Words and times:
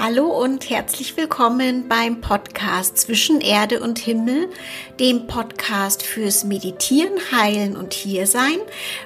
Hallo 0.00 0.26
und 0.26 0.68
herzlich 0.70 1.16
willkommen 1.16 1.88
beim 1.88 2.20
Podcast 2.20 2.98
Zwischen 2.98 3.40
Erde 3.40 3.80
und 3.80 3.98
Himmel, 3.98 4.50
dem 4.98 5.26
Podcast 5.28 6.02
fürs 6.02 6.44
Meditieren, 6.44 7.12
Heilen 7.30 7.76
und 7.76 7.94
Hiersein. 7.94 8.58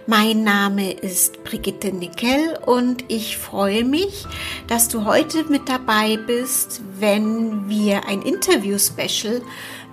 Mein 0.06 0.44
Name 0.44 0.92
ist 0.92 1.44
Brigitte 1.44 1.92
Nickel 1.92 2.58
und 2.64 3.04
ich 3.08 3.36
freue 3.36 3.84
mich, 3.84 4.24
dass 4.66 4.88
du 4.88 5.04
heute 5.04 5.44
mit 5.44 5.68
dabei 5.68 6.16
bist, 6.16 6.80
wenn 6.98 7.68
wir 7.68 8.06
ein 8.06 8.22
Interview-Special 8.22 9.42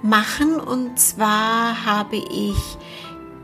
machen. 0.01 0.59
Und 0.59 0.99
zwar 0.99 1.85
habe 1.85 2.15
ich 2.15 2.57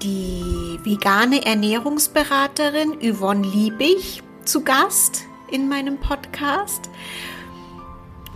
die 0.02 0.80
vegane 0.84 1.46
Ernährungsberaterin 1.46 2.98
Yvonne 3.02 3.46
Liebig 3.46 4.24
zu 4.46 4.64
Gast 4.64 5.24
in 5.52 5.68
meinem 5.68 5.98
Podcast. 5.98 6.90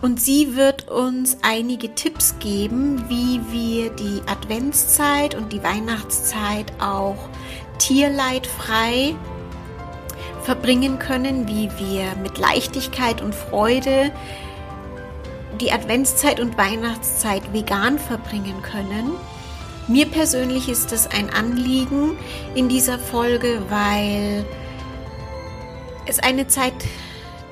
Und 0.05 0.21
sie 0.21 0.55
wird 0.55 0.87
uns 0.87 1.39
einige 1.41 1.95
Tipps 1.95 2.35
geben, 2.37 3.09
wie 3.09 3.41
wir 3.51 3.89
die 3.89 4.21
Adventszeit 4.27 5.33
und 5.33 5.51
die 5.51 5.63
Weihnachtszeit 5.63 6.71
auch 6.79 7.17
tierleidfrei 7.79 9.15
verbringen 10.43 10.99
können, 10.99 11.47
wie 11.47 11.71
wir 11.79 12.15
mit 12.21 12.37
Leichtigkeit 12.37 13.19
und 13.19 13.33
Freude 13.33 14.11
die 15.59 15.71
Adventszeit 15.71 16.39
und 16.39 16.55
Weihnachtszeit 16.55 17.51
vegan 17.51 17.97
verbringen 17.97 18.61
können. 18.61 19.13
Mir 19.87 20.05
persönlich 20.05 20.69
ist 20.69 20.91
es 20.91 21.07
ein 21.07 21.31
Anliegen 21.31 22.15
in 22.53 22.69
dieser 22.69 22.99
Folge, 22.99 23.59
weil 23.69 24.45
es 26.05 26.19
eine 26.19 26.47
Zeit 26.47 26.75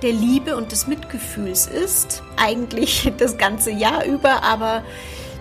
der 0.03 0.11
Liebe 0.11 0.55
und 0.55 0.71
des 0.71 0.85
Mitgefühls 0.85 1.65
ist. 1.65 2.21
Eigentlich 2.37 3.11
das 3.17 3.37
ganze 3.37 3.71
Jahr 3.71 4.05
über, 4.05 4.43
aber 4.43 4.83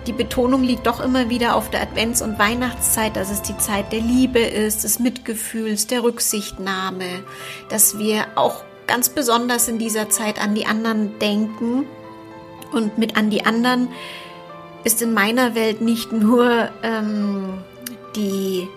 die 0.07 0.13
Betonung 0.13 0.63
liegt 0.63 0.87
doch 0.87 1.01
immer 1.01 1.29
wieder 1.31 1.55
auf 1.55 1.71
der 1.71 1.83
Advents- 1.83 2.23
und 2.23 2.39
Weihnachtszeit, 2.39 3.15
dass 3.15 3.31
es 3.31 3.43
die 3.43 3.57
Zeit 3.59 3.93
der 3.93 4.01
Liebe 4.01 4.41
ist, 4.41 4.83
des 4.83 4.99
Mitgefühls, 4.99 5.87
der 5.87 6.03
Rücksichtnahme, 6.03 7.23
dass 7.69 7.99
wir 7.99 8.27
auch 8.35 8.65
ganz 8.87 9.09
besonders 9.09 9.69
in 9.69 9.79
dieser 9.79 10.11
Zeit 10.11 10.41
an 10.43 10.55
die 10.55 10.67
anderen 10.67 11.19
denken. 11.21 11.87
Und 12.73 12.99
mit 12.99 13.17
an 13.17 13.31
die 13.31 13.45
anderen 13.47 13.89
ist 14.83 15.03
in 15.03 15.15
meiner 15.15 15.55
Welt 15.55 15.81
nicht 15.81 16.11
nur 16.11 16.71
ähm, 16.83 17.59
die 18.17 18.69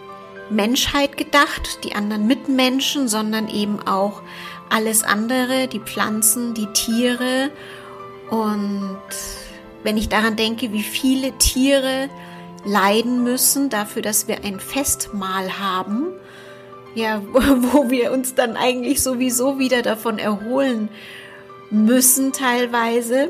Menschheit 0.50 1.17
gedacht, 1.17 1.83
die 1.83 1.95
anderen 1.95 2.28
Mitmenschen, 2.28 3.08
sondern 3.08 3.47
eben 3.47 3.80
auch 3.88 4.22
alles 4.69 5.03
andere, 5.03 5.67
die 5.67 5.80
Pflanzen, 5.80 6.53
die 6.53 6.67
Tiere. 6.67 7.52
Und 8.30 8.99
wenn 9.83 9.97
ich 9.97 10.09
daran 10.09 10.35
denke, 10.35 10.72
wie 10.72 10.83
viele 10.83 11.38
Tiere 11.38 12.09
leiden 12.66 13.23
müssen 13.23 13.69
dafür, 13.69 14.02
dass 14.02 14.27
wir 14.27 14.44
ein 14.44 14.59
Festmahl 14.59 15.59
haben, 15.59 16.07
ja, 16.95 17.22
wo 17.33 17.89
wir 17.89 18.11
uns 18.11 18.35
dann 18.35 18.57
eigentlich 18.57 19.03
sowieso 19.03 19.59
wieder 19.59 19.81
davon 19.81 20.17
erholen 20.17 20.89
müssen 21.69 22.33
teilweise, 22.33 23.29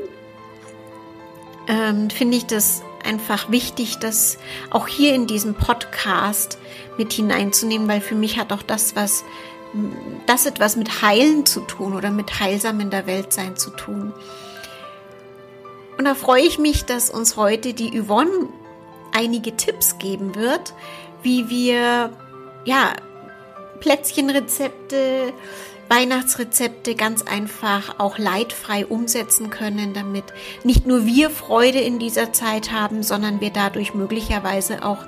ähm, 1.68 2.10
finde 2.10 2.38
ich 2.38 2.46
das 2.46 2.82
einfach 3.04 3.52
wichtig, 3.52 3.98
das 4.00 4.38
auch 4.72 4.88
hier 4.88 5.14
in 5.14 5.28
diesem 5.28 5.56
Podcast 5.56 6.58
mit 6.98 7.14
hineinzunehmen, 7.14 7.88
weil 7.88 8.02
für 8.02 8.16
mich 8.16 8.40
hat 8.40 8.52
auch 8.52 8.64
das 8.64 8.96
was 8.96 9.24
das 10.26 10.46
etwas 10.46 10.76
mit 10.76 11.02
Heilen 11.02 11.46
zu 11.46 11.62
tun 11.62 11.94
oder 11.94 12.12
mit 12.12 12.40
Heilsam 12.40 12.80
in 12.80 12.90
der 12.90 13.08
Welt 13.08 13.34
sein 13.34 13.56
zu 13.58 13.70
tun. 13.72 14.14
Und 15.98 16.06
da 16.06 16.16
freue 16.16 16.44
ich 16.44 16.60
mich, 16.60 16.86
dass 16.86 17.10
uns 17.10 17.38
heute 17.38 17.74
die 17.74 18.00
Yvonne 18.00 18.50
einige 19.14 19.56
Tipps 19.56 19.98
geben 19.98 20.36
wird, 20.36 20.74
wie 21.24 21.50
wir 21.50 22.12
ja 22.66 22.94
Plätzchenrezepte, 23.80 25.34
Weihnachtsrezepte 25.88 26.96
ganz 26.96 27.22
einfach 27.22 28.00
auch 28.00 28.18
leidfrei 28.18 28.86
umsetzen 28.86 29.50
können, 29.50 29.94
damit 29.94 30.26
nicht 30.64 30.86
nur 30.86 31.06
wir 31.06 31.30
Freude 31.30 31.80
in 31.80 32.00
dieser 32.00 32.34
Zeit 32.34 32.72
haben, 32.72 33.04
sondern 33.04 33.40
wir 33.40 33.52
dadurch 33.52 33.94
möglicherweise 33.94 34.84
auch 34.84 35.06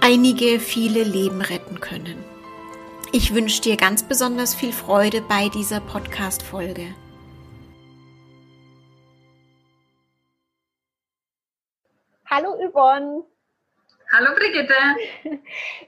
einige, 0.00 0.58
viele 0.58 1.04
Leben 1.04 1.42
retten 1.42 1.80
können. 1.80 2.29
Ich 3.12 3.34
wünsche 3.34 3.60
dir 3.60 3.76
ganz 3.76 4.04
besonders 4.04 4.54
viel 4.54 4.72
Freude 4.72 5.20
bei 5.20 5.48
dieser 5.48 5.80
Podcast-Folge. 5.80 6.94
Hallo 12.26 12.54
Yvonne. 12.54 13.24
Hallo 14.12 14.30
Brigitte. 14.36 14.74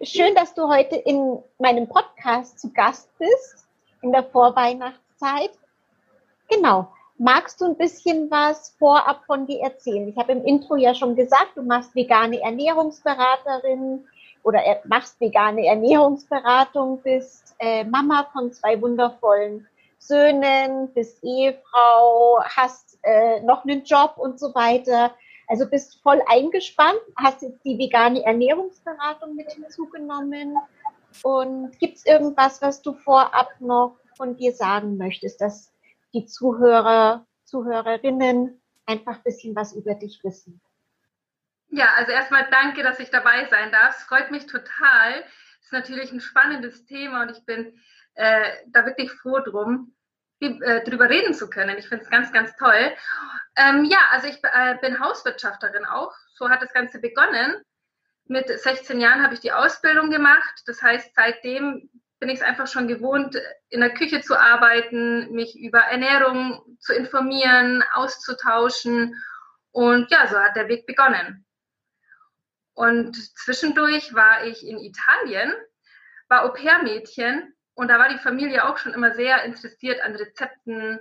Schön, 0.03 0.35
dass 0.35 0.53
du 0.55 0.67
heute 0.69 0.97
in 0.97 1.41
meinem 1.61 1.89
Podcast 1.89 2.59
zu 2.59 2.73
Gast 2.73 3.09
bist, 3.19 3.69
in 4.03 4.11
der 4.11 4.25
Vorweihnachtszeit. 4.25 5.53
Genau. 6.49 6.93
Magst 7.19 7.61
du 7.61 7.67
ein 7.67 7.77
bisschen 7.77 8.33
was 8.33 8.75
vorab 8.81 9.25
von 9.27 9.47
dir 9.47 9.61
erzählen? 9.61 10.09
Ich 10.09 10.17
habe 10.17 10.33
im 10.33 10.45
Intro 10.45 10.75
ja 10.75 10.93
schon 10.93 11.15
gesagt, 11.15 11.53
du 11.55 11.63
machst 11.63 11.95
vegane 11.95 12.41
Ernährungsberaterin, 12.41 14.09
oder 14.43 14.61
machst 14.85 15.21
vegane 15.21 15.67
Ernährungsberatung, 15.67 17.03
bist 17.03 17.55
äh, 17.59 17.85
Mama 17.85 18.29
von 18.33 18.53
zwei 18.53 18.81
wundervollen 18.81 19.67
Söhnen, 19.99 20.93
bist 20.95 21.23
Ehefrau, 21.23 22.43
hast 22.45 22.99
äh, 23.03 23.41
noch 23.41 23.65
einen 23.65 23.85
Job 23.85 24.15
und 24.17 24.39
so 24.39 24.55
weiter. 24.55 25.15
Also 25.47 25.69
bist 25.69 26.01
voll 26.03 26.21
eingespannt, 26.27 27.01
hast 27.17 27.43
jetzt 27.43 27.65
die 27.65 27.79
vegane 27.79 28.25
Ernährungsberatung 28.25 29.37
mit 29.37 29.53
hinzugenommen. 29.53 30.57
Und 31.23 31.79
gibt 31.79 31.99
es 31.99 32.07
irgendwas, 32.07 32.63
was 32.63 32.83
du 32.83 32.95
vorab 32.95 33.51
noch 33.61 33.97
von 34.17 34.37
dir 34.37 34.53
sagen 34.53 34.97
möchtest, 34.97 35.41
dass 35.41 35.73
die 36.13 36.27
Zuhörer, 36.27 37.27
Zuhörerinnen 37.45 38.61
einfach 38.87 39.17
ein 39.17 39.23
bisschen 39.25 39.55
was 39.55 39.73
über 39.75 39.95
dich 39.95 40.23
wissen? 40.25 40.61
Ja, 41.75 41.95
also 41.97 42.13
erstmal 42.13 42.47
danke, 42.51 42.83
dass 42.83 43.01
ich 43.01 43.09
dabei 43.09 43.47
sein 43.47 43.73
darf. 43.73 43.97
Es 43.97 44.05
freut 44.05 44.31
mich 44.31 44.47
total. 44.47 45.25
Es 45.59 45.65
ist 45.65 45.73
natürlich 45.73 46.13
ein 46.13 46.21
spannendes 46.21 46.85
Thema 46.85 47.23
und 47.23 47.31
ich 47.31 47.47
bin 47.47 47.81
äh, 48.15 48.45
da 48.67 48.85
wirklich 48.85 49.11
froh 49.11 49.41
drum, 49.41 49.95
äh, 50.41 50.85
drüber 50.85 51.09
reden 51.09 51.33
zu 51.33 51.49
können. 51.49 51.79
Ich 51.79 51.89
finde 51.89 52.05
es 52.05 52.11
ganz, 52.11 52.31
ganz 52.31 52.55
toll. 52.57 52.93
Ähm, 53.57 53.87
ja, 53.87 54.01
also 54.11 54.29
ich 54.29 54.39
äh, 54.45 54.77
bin 54.83 55.01
Hauswirtschafterin 55.01 55.87
auch. 55.87 56.13
So 56.35 56.51
hat 56.51 56.61
das 56.61 56.75
Ganze 56.75 57.01
begonnen. 57.01 57.57
Mit 58.27 58.49
16 58.49 59.01
Jahren 59.01 59.23
habe 59.23 59.33
ich 59.33 59.41
die 59.41 59.53
Ausbildung 59.53 60.11
gemacht. 60.11 60.63
Das 60.67 60.83
heißt, 60.83 61.15
seitdem 61.15 61.89
bin 62.19 62.29
ich 62.29 62.41
es 62.41 62.45
einfach 62.45 62.67
schon 62.67 62.87
gewohnt, 62.87 63.39
in 63.71 63.81
der 63.81 63.95
Küche 63.95 64.21
zu 64.21 64.39
arbeiten, 64.39 65.33
mich 65.33 65.59
über 65.59 65.81
Ernährung 65.81 66.77
zu 66.81 66.93
informieren, 66.93 67.83
auszutauschen. 67.95 69.17
Und 69.71 70.11
ja, 70.11 70.27
so 70.27 70.39
hat 70.39 70.55
der 70.55 70.69
Weg 70.69 70.85
begonnen. 70.87 71.47
Und 72.75 73.17
zwischendurch 73.39 74.15
war 74.15 74.45
ich 74.45 74.67
in 74.67 74.79
Italien, 74.79 75.55
war 76.29 76.45
Au-pair-Mädchen 76.45 77.55
und 77.75 77.89
da 77.89 77.99
war 77.99 78.09
die 78.09 78.19
Familie 78.19 78.65
auch 78.67 78.79
schon 78.79 78.95
immer 78.95 79.15
sehr 79.15 79.45
interessiert 79.45 80.01
an 80.01 80.17
Rezepten, 80.17 80.99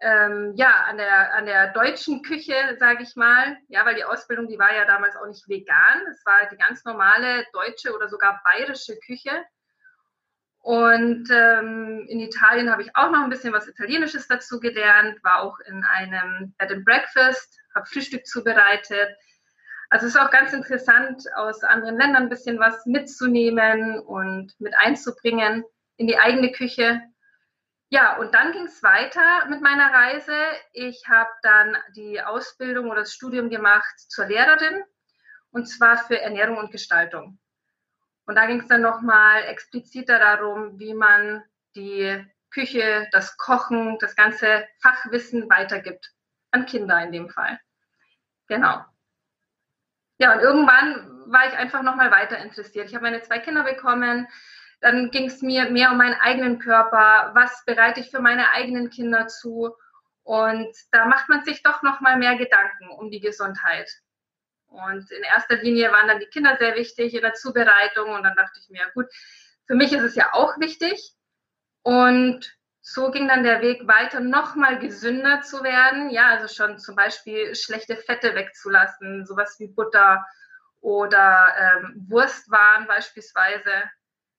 ähm, 0.00 0.52
ja, 0.56 0.84
an 0.88 0.96
der, 0.96 1.34
an 1.34 1.46
der 1.46 1.72
deutschen 1.72 2.22
Küche, 2.22 2.54
sage 2.78 3.02
ich 3.02 3.16
mal. 3.16 3.56
Ja, 3.68 3.84
weil 3.86 3.94
die 3.94 4.04
Ausbildung, 4.04 4.48
die 4.48 4.58
war 4.58 4.74
ja 4.74 4.84
damals 4.84 5.16
auch 5.16 5.26
nicht 5.26 5.48
vegan. 5.48 6.06
Es 6.10 6.24
war 6.24 6.48
die 6.50 6.56
ganz 6.56 6.84
normale 6.84 7.44
deutsche 7.52 7.94
oder 7.94 8.08
sogar 8.08 8.42
bayerische 8.44 8.98
Küche. 9.06 9.44
Und 10.64 11.28
ähm, 11.30 12.06
in 12.08 12.20
Italien 12.20 12.70
habe 12.70 12.80
ich 12.80 12.96
auch 12.96 13.10
noch 13.10 13.22
ein 13.22 13.28
bisschen 13.28 13.52
was 13.52 13.68
Italienisches 13.68 14.28
dazu 14.28 14.60
gelernt, 14.60 15.22
war 15.22 15.42
auch 15.42 15.58
in 15.60 15.84
einem 15.84 16.54
Bed 16.56 16.72
and 16.72 16.86
Breakfast, 16.86 17.60
habe 17.74 17.84
Frühstück 17.84 18.24
zubereitet. 18.24 19.14
Also 19.94 20.08
es 20.08 20.16
ist 20.16 20.20
auch 20.20 20.32
ganz 20.32 20.52
interessant, 20.52 21.22
aus 21.36 21.62
anderen 21.62 21.96
Ländern 21.96 22.24
ein 22.24 22.28
bisschen 22.28 22.58
was 22.58 22.84
mitzunehmen 22.84 24.00
und 24.00 24.52
mit 24.58 24.74
einzubringen 24.76 25.62
in 25.98 26.08
die 26.08 26.18
eigene 26.18 26.50
Küche. 26.50 27.00
Ja, 27.90 28.16
und 28.16 28.34
dann 28.34 28.50
ging 28.50 28.64
es 28.64 28.82
weiter 28.82 29.46
mit 29.48 29.62
meiner 29.62 29.92
Reise. 29.92 30.34
Ich 30.72 31.04
habe 31.08 31.30
dann 31.42 31.76
die 31.94 32.20
Ausbildung 32.20 32.90
oder 32.90 33.02
das 33.02 33.14
Studium 33.14 33.50
gemacht 33.50 33.94
zur 34.08 34.26
Lehrerin 34.26 34.82
und 35.52 35.66
zwar 35.66 35.96
für 35.96 36.20
Ernährung 36.20 36.56
und 36.56 36.72
Gestaltung. 36.72 37.38
Und 38.26 38.34
da 38.34 38.46
ging 38.46 38.62
es 38.62 38.66
dann 38.66 38.80
nochmal 38.80 39.44
expliziter 39.44 40.18
darum, 40.18 40.76
wie 40.80 40.94
man 40.94 41.44
die 41.76 42.20
Küche, 42.50 43.06
das 43.12 43.36
Kochen, 43.36 43.96
das 44.00 44.16
ganze 44.16 44.66
Fachwissen 44.82 45.48
weitergibt 45.48 46.10
an 46.50 46.66
Kinder 46.66 47.00
in 47.00 47.12
dem 47.12 47.30
Fall. 47.30 47.60
Genau. 48.48 48.84
Ja, 50.18 50.34
und 50.34 50.40
irgendwann 50.40 51.10
war 51.26 51.46
ich 51.48 51.54
einfach 51.54 51.82
nochmal 51.82 52.10
weiter 52.10 52.38
interessiert. 52.38 52.88
Ich 52.88 52.94
habe 52.94 53.04
meine 53.04 53.22
zwei 53.22 53.38
Kinder 53.38 53.64
bekommen. 53.64 54.28
Dann 54.80 55.10
ging 55.10 55.26
es 55.26 55.42
mir 55.42 55.70
mehr 55.70 55.90
um 55.90 55.96
meinen 55.96 56.20
eigenen 56.20 56.58
Körper. 56.58 57.32
Was 57.34 57.64
bereite 57.64 58.00
ich 58.00 58.10
für 58.10 58.20
meine 58.20 58.50
eigenen 58.52 58.90
Kinder 58.90 59.26
zu? 59.26 59.74
Und 60.22 60.74
da 60.92 61.06
macht 61.06 61.28
man 61.28 61.44
sich 61.44 61.62
doch 61.62 61.82
noch 61.82 62.00
mal 62.00 62.16
mehr 62.16 62.36
Gedanken 62.36 62.90
um 62.90 63.10
die 63.10 63.20
Gesundheit. 63.20 63.90
Und 64.66 65.10
in 65.10 65.22
erster 65.22 65.56
Linie 65.56 65.92
waren 65.92 66.08
dann 66.08 66.20
die 66.20 66.26
Kinder 66.26 66.56
sehr 66.58 66.74
wichtig 66.74 67.14
in 67.14 67.22
der 67.22 67.34
Zubereitung. 67.34 68.10
Und 68.10 68.22
dann 68.24 68.36
dachte 68.36 68.58
ich 68.60 68.68
mir, 68.70 68.86
gut, 68.94 69.06
für 69.66 69.74
mich 69.74 69.92
ist 69.92 70.02
es 70.02 70.14
ja 70.14 70.32
auch 70.32 70.58
wichtig. 70.58 71.14
Und 71.82 72.56
so 72.86 73.10
ging 73.10 73.26
dann 73.28 73.44
der 73.44 73.62
Weg 73.62 73.88
weiter, 73.88 74.20
noch 74.20 74.56
mal 74.56 74.78
gesünder 74.78 75.40
zu 75.40 75.64
werden. 75.64 76.10
Ja, 76.10 76.28
also 76.28 76.52
schon 76.52 76.78
zum 76.78 76.94
Beispiel 76.94 77.54
schlechte 77.54 77.96
Fette 77.96 78.34
wegzulassen, 78.34 79.24
sowas 79.24 79.56
wie 79.58 79.68
Butter 79.68 80.26
oder 80.82 81.48
ähm, 81.58 82.06
Wurstwaren 82.10 82.86
beispielsweise, 82.86 83.70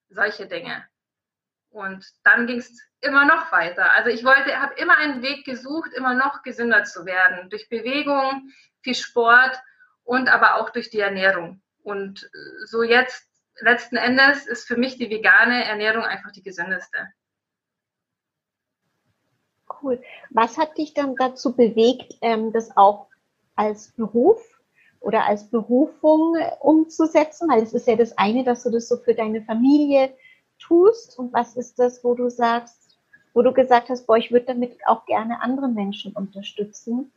solche 0.10 0.46
Dinge. 0.46 0.86
Und 1.70 2.06
dann 2.24 2.46
ging 2.46 2.60
es 2.60 2.80
immer 3.02 3.26
noch 3.26 3.52
weiter. 3.52 3.92
Also 3.94 4.12
ich 4.12 4.24
wollte, 4.24 4.62
habe 4.62 4.76
immer 4.76 4.96
einen 5.00 5.24
Weg 5.24 5.44
gesucht, 5.44 5.92
immer 5.94 6.14
noch 6.14 6.44
gesünder 6.44 6.84
zu 6.84 7.08
werden. 7.08 7.50
Durch 7.50 7.68
Bewegung, 7.68 8.52
viel 8.84 8.96
Sport 8.96 9.60
und 10.04 10.30
aber 10.30 10.58
auch 10.58 10.70
durch 10.70 10.92
die 10.92 11.00
Ernährung. 11.00 11.64
Und 11.82 12.30
so 12.66 12.84
jetzt, 12.84 13.28
letzten 13.60 13.96
Endes, 13.98 14.46
ist 14.46 14.68
für 14.68 14.78
mich 14.78 14.98
die 14.98 15.10
vegane 15.10 15.66
Ernährung 15.66 16.04
einfach 16.04 16.32
die 16.32 16.44
gesündeste. 16.44 17.12
Cool. 19.86 20.02
Was 20.32 20.58
hat 20.58 20.80
dich 20.80 20.96
dann 20.96 21.16
dazu 21.16 21.56
bewegt, 21.56 22.16
ähm, 22.22 22.52
das 22.52 22.76
auch 22.76 23.06
als 23.56 23.90
Beruf 23.92 24.42
oder 25.00 25.26
als 25.26 25.48
Berufung 25.48 26.36
umzusetzen? 26.60 27.48
Weil 27.50 27.62
es 27.62 27.74
ist 27.74 27.88
ja 27.88 27.96
das 27.96 28.18
eine, 28.18 28.44
dass 28.44 28.64
du 28.64 28.72
das 28.72 28.88
so 28.88 28.98
für 28.98 29.14
deine 29.14 29.44
Familie 29.44 30.12
tust. 30.58 31.20
Und 31.20 31.34
was 31.34 31.56
ist 31.56 31.78
das, 31.78 32.04
wo 32.04 32.16
du 32.16 32.32
sagst, 32.32 32.98
wo 33.36 33.44
du 33.44 33.54
gesagt 33.54 33.90
hast, 33.90 34.08
boah, 34.08 34.18
ich 34.18 34.32
würde 34.32 34.48
damit 34.48 34.76
auch 34.88 35.06
gerne 35.06 35.40
andere 35.44 35.68
Menschen 35.68 36.14
unterstützen? 36.14 37.12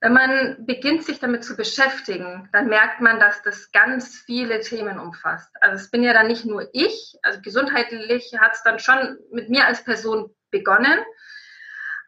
Wenn 0.00 0.14
man 0.14 0.66
beginnt, 0.66 1.04
sich 1.04 1.20
damit 1.20 1.44
zu 1.44 1.56
beschäftigen, 1.56 2.48
dann 2.52 2.68
merkt 2.68 3.00
man, 3.00 3.20
dass 3.20 3.40
das 3.42 3.70
ganz 3.70 4.18
viele 4.18 4.60
Themen 4.60 4.98
umfasst. 4.98 5.50
Also 5.60 5.76
es 5.76 5.90
bin 5.90 6.02
ja 6.02 6.12
dann 6.12 6.26
nicht 6.26 6.44
nur 6.44 6.68
ich, 6.72 7.16
also 7.22 7.40
gesundheitlich 7.40 8.36
hat 8.38 8.52
es 8.54 8.62
dann 8.64 8.80
schon 8.80 9.16
mit 9.30 9.48
mir 9.48 9.64
als 9.64 9.84
Person 9.84 10.34
begonnen, 10.54 11.04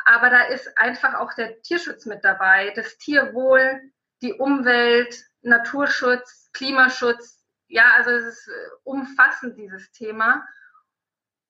aber 0.06 0.30
da 0.30 0.42
ist 0.44 0.78
einfach 0.78 1.14
auch 1.14 1.34
der 1.34 1.60
Tierschutz 1.62 2.06
mit 2.06 2.24
dabei, 2.24 2.72
das 2.76 2.96
Tierwohl, 2.96 3.80
die 4.22 4.34
Umwelt, 4.34 5.16
Naturschutz, 5.42 6.50
Klimaschutz. 6.52 7.44
Ja, 7.66 7.92
also 7.96 8.10
es 8.10 8.24
ist 8.24 8.48
äh, 8.48 8.68
umfassend, 8.84 9.58
dieses 9.58 9.90
Thema. 9.90 10.46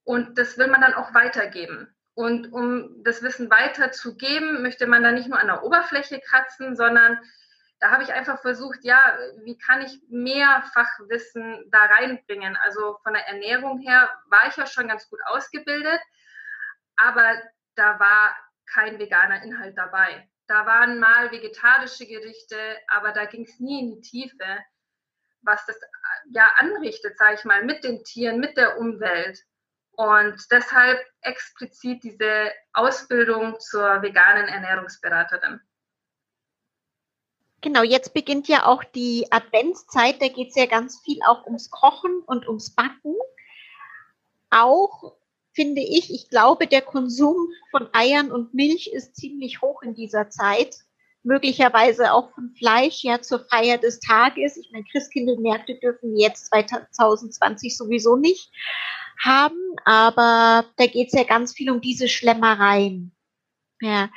Und 0.04 0.38
das 0.38 0.56
will 0.56 0.68
man 0.68 0.80
dann 0.80 0.94
auch 0.94 1.12
weitergeben. 1.12 1.94
Und 2.14 2.50
um 2.50 3.04
das 3.04 3.22
Wissen 3.22 3.50
weiterzugeben, 3.50 4.62
möchte 4.62 4.86
man 4.86 5.02
da 5.02 5.12
nicht 5.12 5.28
nur 5.28 5.38
an 5.38 5.48
der 5.48 5.62
Oberfläche 5.62 6.18
kratzen, 6.20 6.76
sondern 6.76 7.18
da 7.78 7.90
habe 7.90 8.04
ich 8.04 8.14
einfach 8.14 8.40
versucht, 8.40 8.78
ja, 8.84 9.18
wie 9.44 9.58
kann 9.58 9.82
ich 9.82 10.00
mehr 10.08 10.64
Fachwissen 10.72 11.68
da 11.70 11.84
reinbringen? 11.84 12.56
Also 12.56 12.96
von 13.02 13.12
der 13.12 13.28
Ernährung 13.28 13.80
her 13.80 14.08
war 14.30 14.48
ich 14.48 14.56
ja 14.56 14.66
schon 14.66 14.88
ganz 14.88 15.10
gut 15.10 15.20
ausgebildet, 15.26 16.00
aber 16.96 17.40
da 17.74 17.98
war 17.98 18.36
kein 18.66 18.98
veganer 18.98 19.42
Inhalt 19.42 19.76
dabei. 19.76 20.28
Da 20.48 20.66
waren 20.66 20.98
mal 20.98 21.30
vegetarische 21.30 22.06
Gerichte, 22.06 22.56
aber 22.88 23.12
da 23.12 23.24
ging 23.26 23.44
es 23.44 23.58
nie 23.58 23.80
in 23.80 23.96
die 23.96 24.00
Tiefe, 24.00 24.58
was 25.42 25.64
das 25.66 25.78
ja 26.30 26.48
anrichtet, 26.56 27.18
sage 27.18 27.34
ich 27.34 27.44
mal, 27.44 27.64
mit 27.64 27.84
den 27.84 28.02
Tieren, 28.04 28.40
mit 28.40 28.56
der 28.56 28.78
Umwelt. 28.78 29.40
Und 29.92 30.36
deshalb 30.50 31.00
explizit 31.22 32.02
diese 32.02 32.52
Ausbildung 32.74 33.58
zur 33.60 34.02
veganen 34.02 34.46
Ernährungsberaterin. 34.46 35.60
Genau, 37.62 37.82
jetzt 37.82 38.12
beginnt 38.12 38.46
ja 38.46 38.66
auch 38.66 38.84
die 38.84 39.26
Adventszeit. 39.30 40.20
Da 40.20 40.28
geht 40.28 40.50
es 40.50 40.54
ja 40.54 40.66
ganz 40.66 41.00
viel 41.00 41.18
auch 41.26 41.46
ums 41.46 41.70
Kochen 41.70 42.20
und 42.26 42.46
ums 42.46 42.74
Backen. 42.74 43.16
Auch 44.50 45.16
finde 45.56 45.80
ich, 45.80 46.12
ich 46.12 46.28
glaube, 46.28 46.66
der 46.68 46.82
Konsum 46.82 47.48
von 47.70 47.88
Eiern 47.92 48.30
und 48.30 48.54
Milch 48.54 48.88
ist 48.92 49.16
ziemlich 49.16 49.62
hoch 49.62 49.82
in 49.82 49.94
dieser 49.94 50.28
Zeit. 50.28 50.76
Möglicherweise 51.24 52.12
auch 52.12 52.30
von 52.34 52.54
Fleisch, 52.56 53.02
ja, 53.02 53.20
zur 53.20 53.40
Feier 53.40 53.78
des 53.78 53.98
Tages. 53.98 54.56
Ich 54.56 54.70
meine, 54.70 54.84
Christkindlmärkte 54.84 55.74
dürfen 55.76 56.16
jetzt 56.16 56.46
2020 56.46 57.76
sowieso 57.76 58.16
nicht 58.16 58.52
haben, 59.18 59.74
aber 59.84 60.66
da 60.76 60.86
geht 60.86 61.08
es 61.08 61.14
ja 61.14 61.24
ganz 61.24 61.52
viel 61.52 61.70
um 61.70 61.80
diese 61.80 62.06
Schlemmereien. 62.06 63.16
Ja. 63.80 64.10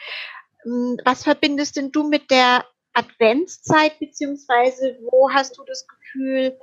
Hm, 0.64 0.98
was 1.06 1.24
verbindest 1.24 1.78
denn 1.78 1.92
du 1.92 2.08
mit 2.08 2.30
der 2.30 2.66
Adventszeit, 2.94 3.98
beziehungsweise 4.00 5.00
wo 5.10 5.32
hast 5.32 5.58
du 5.58 5.64
das 5.64 5.88
Gefühl, 5.88 6.60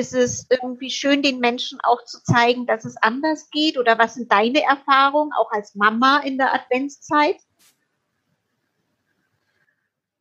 ist 0.00 0.14
es 0.14 0.46
irgendwie 0.48 0.90
schön, 0.90 1.22
den 1.22 1.40
Menschen 1.40 1.78
auch 1.82 2.04
zu 2.04 2.22
zeigen, 2.22 2.66
dass 2.66 2.86
es 2.86 2.96
anders 2.96 3.50
geht? 3.50 3.78
Oder 3.78 3.98
was 3.98 4.14
sind 4.14 4.32
deine 4.32 4.62
Erfahrungen 4.62 5.32
auch 5.34 5.52
als 5.52 5.74
Mama 5.74 6.20
in 6.24 6.38
der 6.38 6.54
Adventszeit? 6.54 7.36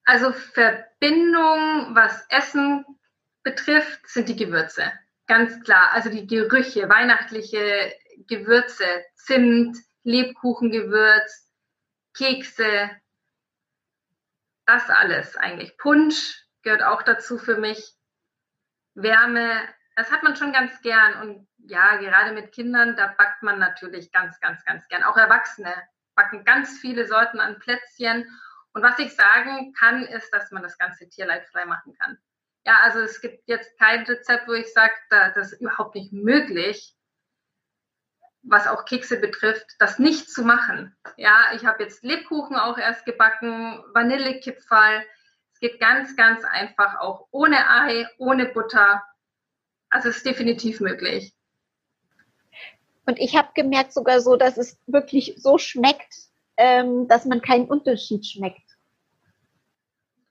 Also 0.03 0.33
Verbindung, 0.33 1.95
was 1.95 2.25
Essen 2.29 2.85
betrifft, 3.43 4.01
sind 4.07 4.27
die 4.27 4.35
Gewürze. 4.35 4.91
Ganz 5.27 5.63
klar. 5.63 5.91
Also 5.93 6.09
die 6.09 6.27
Gerüche, 6.27 6.89
weihnachtliche 6.89 7.93
Gewürze, 8.27 8.83
Zimt, 9.15 9.77
Lebkuchengewürz, 10.03 11.47
Kekse, 12.17 12.89
das 14.65 14.89
alles 14.89 15.37
eigentlich. 15.37 15.77
Punsch 15.77 16.43
gehört 16.63 16.83
auch 16.83 17.01
dazu 17.01 17.37
für 17.37 17.57
mich. 17.57 17.95
Wärme, 19.01 19.67
das 19.95 20.11
hat 20.11 20.23
man 20.23 20.35
schon 20.35 20.53
ganz 20.53 20.81
gern. 20.81 21.21
Und 21.21 21.47
ja, 21.57 21.97
gerade 21.97 22.33
mit 22.33 22.51
Kindern, 22.51 22.95
da 22.95 23.07
backt 23.17 23.43
man 23.43 23.59
natürlich 23.59 24.11
ganz, 24.11 24.39
ganz, 24.39 24.63
ganz 24.65 24.87
gern. 24.87 25.03
Auch 25.03 25.17
Erwachsene 25.17 25.73
backen 26.15 26.43
ganz 26.43 26.79
viele 26.79 27.05
Sorten 27.05 27.39
an 27.39 27.59
Plätzchen. 27.59 28.27
Und 28.73 28.83
was 28.83 28.99
ich 28.99 29.15
sagen 29.15 29.73
kann, 29.73 30.03
ist, 30.03 30.33
dass 30.33 30.51
man 30.51 30.63
das 30.63 30.77
ganze 30.77 31.09
tierleidfrei 31.09 31.65
machen 31.65 31.93
kann. 31.99 32.17
Ja, 32.65 32.79
also 32.83 32.99
es 32.99 33.21
gibt 33.21 33.47
jetzt 33.47 33.77
kein 33.79 34.03
Rezept, 34.03 34.47
wo 34.47 34.53
ich 34.53 34.71
sage, 34.73 34.93
da, 35.09 35.29
das 35.29 35.53
ist 35.53 35.61
überhaupt 35.61 35.95
nicht 35.95 36.13
möglich, 36.13 36.95
was 38.41 38.67
auch 38.67 38.85
Kekse 38.85 39.19
betrifft, 39.19 39.65
das 39.79 39.99
nicht 39.99 40.29
zu 40.29 40.43
machen. 40.43 40.95
Ja, 41.17 41.51
ich 41.53 41.65
habe 41.65 41.83
jetzt 41.83 42.03
Lebkuchen 42.03 42.55
auch 42.57 42.77
erst 42.77 43.05
gebacken, 43.05 43.83
Vanillekipferl. 43.93 45.03
Es 45.61 45.69
geht 45.69 45.81
ganz, 45.81 46.15
ganz 46.15 46.45
einfach 46.45 47.01
auch 47.01 47.27
ohne 47.31 47.69
Ei, 47.69 48.07
ohne 48.17 48.45
Butter. 48.45 49.03
Also 49.89 50.07
es 50.07 50.17
ist 50.17 50.25
definitiv 50.25 50.79
möglich. 50.79 51.33
Und 53.05 53.19
ich 53.19 53.35
habe 53.35 53.49
gemerkt 53.53 53.91
sogar 53.91 54.21
so, 54.21 54.37
dass 54.37 54.57
es 54.57 54.79
wirklich 54.87 55.33
so 55.35 55.57
schmeckt, 55.57 56.13
ähm, 56.55 57.09
dass 57.09 57.25
man 57.25 57.41
keinen 57.41 57.65
Unterschied 57.65 58.25
schmeckt. 58.25 58.61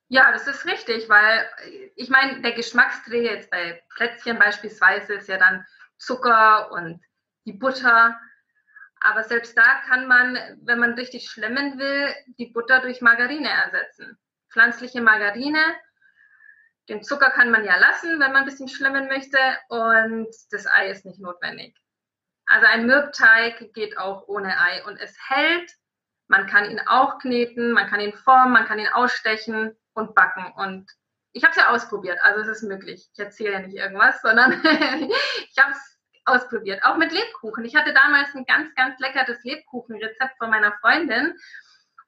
Ja, 0.09 0.33
das 0.33 0.47
ist 0.47 0.65
richtig, 0.65 1.11
weil 1.11 1.47
ich 1.95 2.09
meine, 2.09 2.41
der 2.41 2.53
Geschmacksträger 2.53 3.33
jetzt 3.33 3.51
bei 3.51 3.83
Plätzchen 3.97 4.39
beispielsweise 4.39 5.13
ist 5.15 5.29
ja 5.29 5.37
dann 5.37 5.67
Zucker 5.99 6.73
und 6.73 7.03
die 7.45 7.53
Butter. 7.53 8.19
Aber 9.01 9.25
selbst 9.25 9.59
da 9.59 9.83
kann 9.87 10.07
man, 10.07 10.39
wenn 10.63 10.79
man 10.79 10.95
richtig 10.95 11.29
schlemmen 11.29 11.79
will, 11.79 12.15
die 12.39 12.47
Butter 12.47 12.81
durch 12.81 13.03
Margarine 13.03 13.51
ersetzen. 13.51 14.19
Pflanzliche 14.53 15.01
Margarine. 15.01 15.63
Den 16.89 17.03
Zucker 17.03 17.31
kann 17.31 17.51
man 17.51 17.65
ja 17.65 17.77
lassen, 17.77 18.19
wenn 18.19 18.33
man 18.33 18.43
ein 18.43 18.45
bisschen 18.47 18.69
schlemmen 18.69 19.09
möchte. 19.09 19.39
Und 19.69 20.29
das 20.51 20.67
Ei 20.67 20.91
ist 20.91 21.05
nicht 21.05 21.21
notwendig. 21.21 21.77
Also 22.47 22.67
ein 22.67 22.87
Mürbteig 22.87 23.75
geht 23.75 23.99
auch 23.99 24.27
ohne 24.27 24.59
Ei 24.59 24.85
und 24.87 24.99
es 24.99 25.15
hält. 25.29 25.71
Man 26.29 26.47
kann 26.47 26.71
ihn 26.71 26.81
auch 26.87 27.19
kneten, 27.19 27.73
man 27.73 27.89
kann 27.89 28.01
ihn 28.01 28.15
formen, 28.15 28.53
man 28.53 28.67
kann 28.67 28.79
ihn 28.79 28.89
ausstechen 28.89 29.77
und 29.95 30.15
backen. 30.15 30.51
Und 30.57 30.91
ich 31.33 31.43
habe 31.45 31.51
es 31.53 31.57
ja 31.57 31.71
ausprobiert, 31.71 32.19
also 32.23 32.41
es 32.41 32.49
ist 32.49 32.63
möglich. 32.63 33.09
Ich 33.13 33.19
erzähle 33.19 33.53
ja 33.53 33.61
nicht 33.61 33.77
irgendwas, 33.77 34.21
sondern 34.23 34.53
ich 34.65 35.59
habe 35.59 35.73
es 35.73 35.99
ausprobiert. 36.25 36.85
Auch 36.85 36.97
mit 36.97 37.13
Lebkuchen. 37.13 37.65
Ich 37.65 37.77
hatte 37.77 37.93
damals 37.93 38.35
ein 38.35 38.45
ganz, 38.45 38.75
ganz 38.75 38.99
leckeres 38.99 39.43
Lebkuchenrezept 39.45 40.37
von 40.39 40.51
meiner 40.51 40.73
Freundin. 40.81 41.35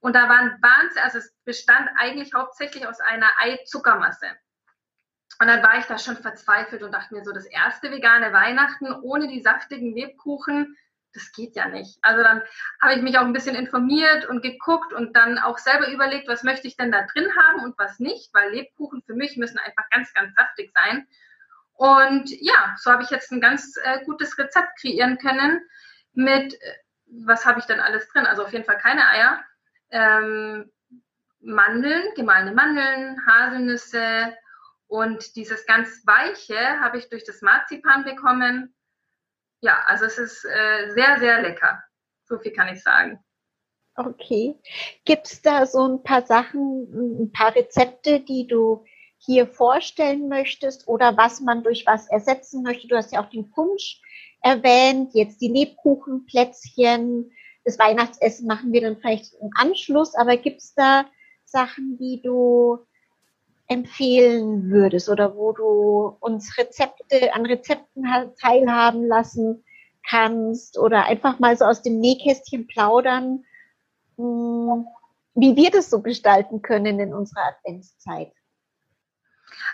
Und 0.00 0.14
da 0.14 0.28
waren 0.28 0.58
Wahnsinn, 0.62 1.02
also 1.02 1.18
es 1.18 1.34
bestand 1.44 1.88
eigentlich 1.96 2.32
hauptsächlich 2.34 2.86
aus 2.86 3.00
einer 3.00 3.30
Ei-Zuckermasse. 3.38 4.26
Und 5.40 5.46
dann 5.46 5.62
war 5.62 5.78
ich 5.78 5.86
da 5.86 5.98
schon 5.98 6.16
verzweifelt 6.16 6.82
und 6.82 6.92
dachte 6.92 7.14
mir 7.14 7.24
so, 7.24 7.32
das 7.32 7.46
erste 7.46 7.90
vegane 7.90 8.32
Weihnachten 8.32 8.92
ohne 8.92 9.28
die 9.28 9.40
saftigen 9.40 9.94
Lebkuchen, 9.94 10.76
das 11.12 11.32
geht 11.32 11.56
ja 11.56 11.66
nicht. 11.68 11.98
Also 12.02 12.22
dann 12.22 12.42
habe 12.80 12.94
ich 12.94 13.02
mich 13.02 13.18
auch 13.18 13.24
ein 13.24 13.32
bisschen 13.32 13.56
informiert 13.56 14.26
und 14.26 14.42
geguckt 14.42 14.92
und 14.92 15.16
dann 15.16 15.38
auch 15.38 15.58
selber 15.58 15.90
überlegt, 15.90 16.28
was 16.28 16.42
möchte 16.42 16.68
ich 16.68 16.76
denn 16.76 16.92
da 16.92 17.06
drin 17.12 17.28
haben 17.36 17.64
und 17.64 17.78
was 17.78 17.98
nicht, 17.98 18.32
weil 18.32 18.50
Lebkuchen 18.50 19.02
für 19.02 19.14
mich 19.14 19.36
müssen 19.36 19.58
einfach 19.58 19.88
ganz, 19.90 20.12
ganz 20.14 20.34
saftig 20.34 20.72
sein. 20.74 21.06
Und 21.72 22.30
ja, 22.40 22.74
so 22.78 22.92
habe 22.92 23.02
ich 23.02 23.10
jetzt 23.10 23.32
ein 23.32 23.40
ganz 23.40 23.74
äh, 23.82 24.04
gutes 24.04 24.36
Rezept 24.38 24.78
kreieren 24.78 25.18
können 25.18 25.60
mit, 26.12 26.54
äh, 26.54 26.74
was 27.06 27.46
habe 27.46 27.58
ich 27.58 27.64
denn 27.64 27.80
alles 27.80 28.06
drin? 28.08 28.26
Also 28.26 28.44
auf 28.44 28.52
jeden 28.52 28.66
Fall 28.66 28.78
keine 28.78 29.08
Eier, 29.08 29.42
ähm, 29.90 30.70
Mandeln, 31.40 32.14
gemahlene 32.14 32.52
Mandeln, 32.52 33.16
Haselnüsse 33.26 34.34
und 34.86 35.36
dieses 35.36 35.66
ganz 35.66 36.06
Weiche 36.06 36.58
habe 36.80 36.98
ich 36.98 37.08
durch 37.08 37.24
das 37.24 37.42
Marzipan 37.42 38.04
bekommen. 38.04 38.74
Ja, 39.60 39.82
also 39.86 40.04
es 40.04 40.18
ist 40.18 40.44
äh, 40.44 40.90
sehr, 40.92 41.18
sehr 41.18 41.42
lecker. 41.42 41.82
So 42.24 42.38
viel 42.38 42.52
kann 42.52 42.68
ich 42.68 42.82
sagen. 42.82 43.22
Okay. 43.96 44.58
Gibt 45.04 45.26
es 45.26 45.42
da 45.42 45.66
so 45.66 45.86
ein 45.86 46.02
paar 46.02 46.26
Sachen, 46.26 47.22
ein 47.24 47.32
paar 47.32 47.54
Rezepte, 47.54 48.20
die 48.20 48.46
du 48.46 48.84
hier 49.18 49.46
vorstellen 49.46 50.28
möchtest 50.28 50.88
oder 50.88 51.16
was 51.16 51.40
man 51.40 51.62
durch 51.62 51.84
was 51.86 52.08
ersetzen 52.08 52.62
möchte? 52.62 52.88
Du 52.88 52.96
hast 52.96 53.12
ja 53.12 53.22
auch 53.22 53.30
den 53.30 53.50
Punsch 53.50 54.00
erwähnt, 54.42 55.14
jetzt 55.14 55.40
die 55.40 55.48
Lebkuchenplätzchen. 55.48 57.30
Das 57.64 57.78
Weihnachtsessen 57.78 58.46
machen 58.46 58.72
wir 58.72 58.80
dann 58.80 58.96
vielleicht 58.96 59.34
im 59.34 59.50
Anschluss, 59.54 60.14
aber 60.14 60.36
gibt 60.36 60.62
es 60.62 60.74
da 60.74 61.06
Sachen, 61.44 61.98
die 61.98 62.22
du 62.22 62.78
empfehlen 63.68 64.70
würdest 64.70 65.08
oder 65.08 65.36
wo 65.36 65.52
du 65.52 66.16
uns 66.20 66.56
Rezepte 66.58 67.34
an 67.34 67.46
Rezepten 67.46 68.04
teilhaben 68.40 69.06
lassen 69.06 69.64
kannst 70.08 70.78
oder 70.78 71.04
einfach 71.04 71.38
mal 71.38 71.56
so 71.56 71.64
aus 71.64 71.82
dem 71.82 72.00
Nähkästchen 72.00 72.66
plaudern, 72.66 73.44
hm, 74.16 74.86
wie 75.34 75.56
wir 75.56 75.70
das 75.70 75.90
so 75.90 76.02
gestalten 76.02 76.62
können 76.62 76.98
in 76.98 77.14
unserer 77.14 77.44
Adventszeit? 77.46 78.32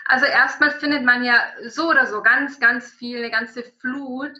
Also 0.05 0.25
erstmal 0.25 0.71
findet 0.71 1.03
man 1.03 1.23
ja 1.23 1.41
so 1.67 1.89
oder 1.89 2.05
so 2.07 2.21
ganz, 2.21 2.59
ganz 2.59 2.91
viel, 2.91 3.17
eine 3.17 3.31
ganze 3.31 3.63
Flut 3.63 4.33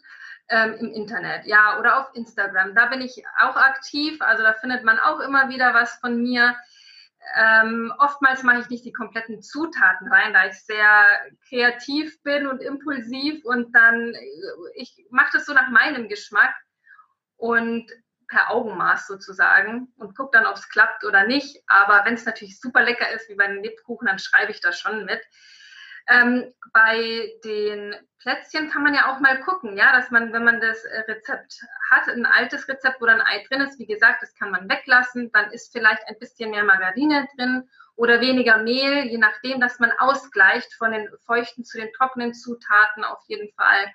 ähm, 0.49 0.73
im 0.79 0.93
Internet, 0.93 1.45
ja, 1.45 1.79
oder 1.79 1.99
auf 1.99 2.15
Instagram. 2.15 2.75
Da 2.75 2.87
bin 2.87 3.01
ich 3.01 3.23
auch 3.39 3.55
aktiv, 3.55 4.21
also 4.21 4.43
da 4.43 4.53
findet 4.53 4.83
man 4.83 4.99
auch 4.99 5.19
immer 5.19 5.49
wieder 5.49 5.73
was 5.73 5.95
von 5.95 6.21
mir. 6.21 6.55
Ähm, 7.35 7.93
oftmals 7.97 8.43
mache 8.43 8.59
ich 8.59 8.69
nicht 8.69 8.85
die 8.85 8.93
kompletten 8.93 9.41
Zutaten 9.41 10.07
rein, 10.11 10.33
da 10.33 10.45
ich 10.45 10.63
sehr 10.63 11.05
kreativ 11.49 12.21
bin 12.23 12.47
und 12.47 12.61
impulsiv 12.61 13.43
und 13.43 13.75
dann, 13.75 14.13
äh, 14.13 14.21
ich 14.75 15.05
mache 15.09 15.31
das 15.33 15.45
so 15.45 15.53
nach 15.53 15.69
meinem 15.69 16.07
Geschmack 16.07 16.55
und 17.35 17.91
per 18.29 18.51
Augenmaß 18.51 19.07
sozusagen 19.07 19.93
und 19.97 20.15
gucke 20.15 20.37
dann, 20.37 20.45
ob 20.45 20.55
es 20.55 20.69
klappt 20.69 21.03
oder 21.03 21.25
nicht. 21.25 21.61
Aber 21.67 22.05
wenn 22.05 22.15
es 22.15 22.25
natürlich 22.25 22.59
super 22.59 22.83
lecker 22.83 23.09
ist, 23.11 23.29
wie 23.29 23.35
bei 23.35 23.47
den 23.47 23.63
Lebkuchen, 23.63 24.07
dann 24.07 24.19
schreibe 24.19 24.51
ich 24.51 24.61
das 24.61 24.79
schon 24.79 25.05
mit. 25.05 25.21
Ähm, 26.09 26.53
bei 26.73 27.31
den 27.43 27.95
Plätzchen 28.19 28.69
kann 28.69 28.83
man 28.83 28.93
ja 28.93 29.11
auch 29.11 29.19
mal 29.19 29.39
gucken, 29.41 29.77
ja, 29.77 29.91
dass 29.91 30.11
man, 30.11 30.33
wenn 30.33 30.43
man 30.43 30.59
das 30.59 30.83
äh, 30.85 30.99
Rezept 31.01 31.61
hat, 31.89 32.07
ein 32.07 32.25
altes 32.25 32.67
Rezept, 32.67 33.01
wo 33.01 33.05
dann 33.05 33.21
Ei 33.21 33.43
drin 33.47 33.61
ist, 33.61 33.79
wie 33.79 33.85
gesagt, 33.85 34.21
das 34.21 34.35
kann 34.35 34.51
man 34.51 34.69
weglassen, 34.69 35.31
dann 35.31 35.51
ist 35.51 35.71
vielleicht 35.71 36.07
ein 36.07 36.19
bisschen 36.19 36.51
mehr 36.51 36.63
Margarine 36.63 37.27
drin 37.35 37.69
oder 37.95 38.21
weniger 38.21 38.57
Mehl, 38.57 39.05
je 39.05 39.17
nachdem, 39.17 39.59
dass 39.59 39.79
man 39.79 39.91
ausgleicht 39.97 40.73
von 40.73 40.91
den 40.91 41.09
feuchten 41.25 41.63
zu 41.63 41.77
den 41.77 41.91
trockenen 41.93 42.33
Zutaten 42.33 43.03
auf 43.03 43.23
jeden 43.27 43.51
Fall. 43.53 43.93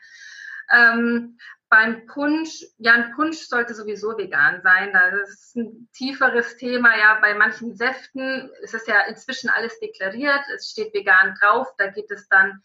Ähm, 0.70 1.38
beim 1.72 2.04
Punsch, 2.04 2.66
ja, 2.76 2.92
ein 2.92 3.14
Punsch 3.14 3.38
sollte 3.48 3.72
sowieso 3.72 4.18
vegan 4.18 4.60
sein. 4.60 4.92
Das 4.92 5.30
ist 5.30 5.56
ein 5.56 5.88
tieferes 5.94 6.58
Thema. 6.58 6.94
Ja, 6.98 7.18
bei 7.18 7.32
manchen 7.32 7.74
Säften 7.74 8.50
ist 8.60 8.74
es 8.74 8.86
ja 8.86 9.00
inzwischen 9.06 9.48
alles 9.48 9.80
deklariert. 9.80 10.42
Es 10.54 10.68
steht 10.68 10.92
vegan 10.92 11.34
drauf. 11.40 11.68
Da 11.78 11.86
geht 11.86 12.10
es 12.10 12.28
dann 12.28 12.62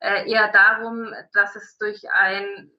äh, 0.00 0.28
eher 0.28 0.48
darum, 0.48 1.14
dass 1.32 1.54
es 1.54 1.78
durch 1.78 2.10
ein 2.10 2.72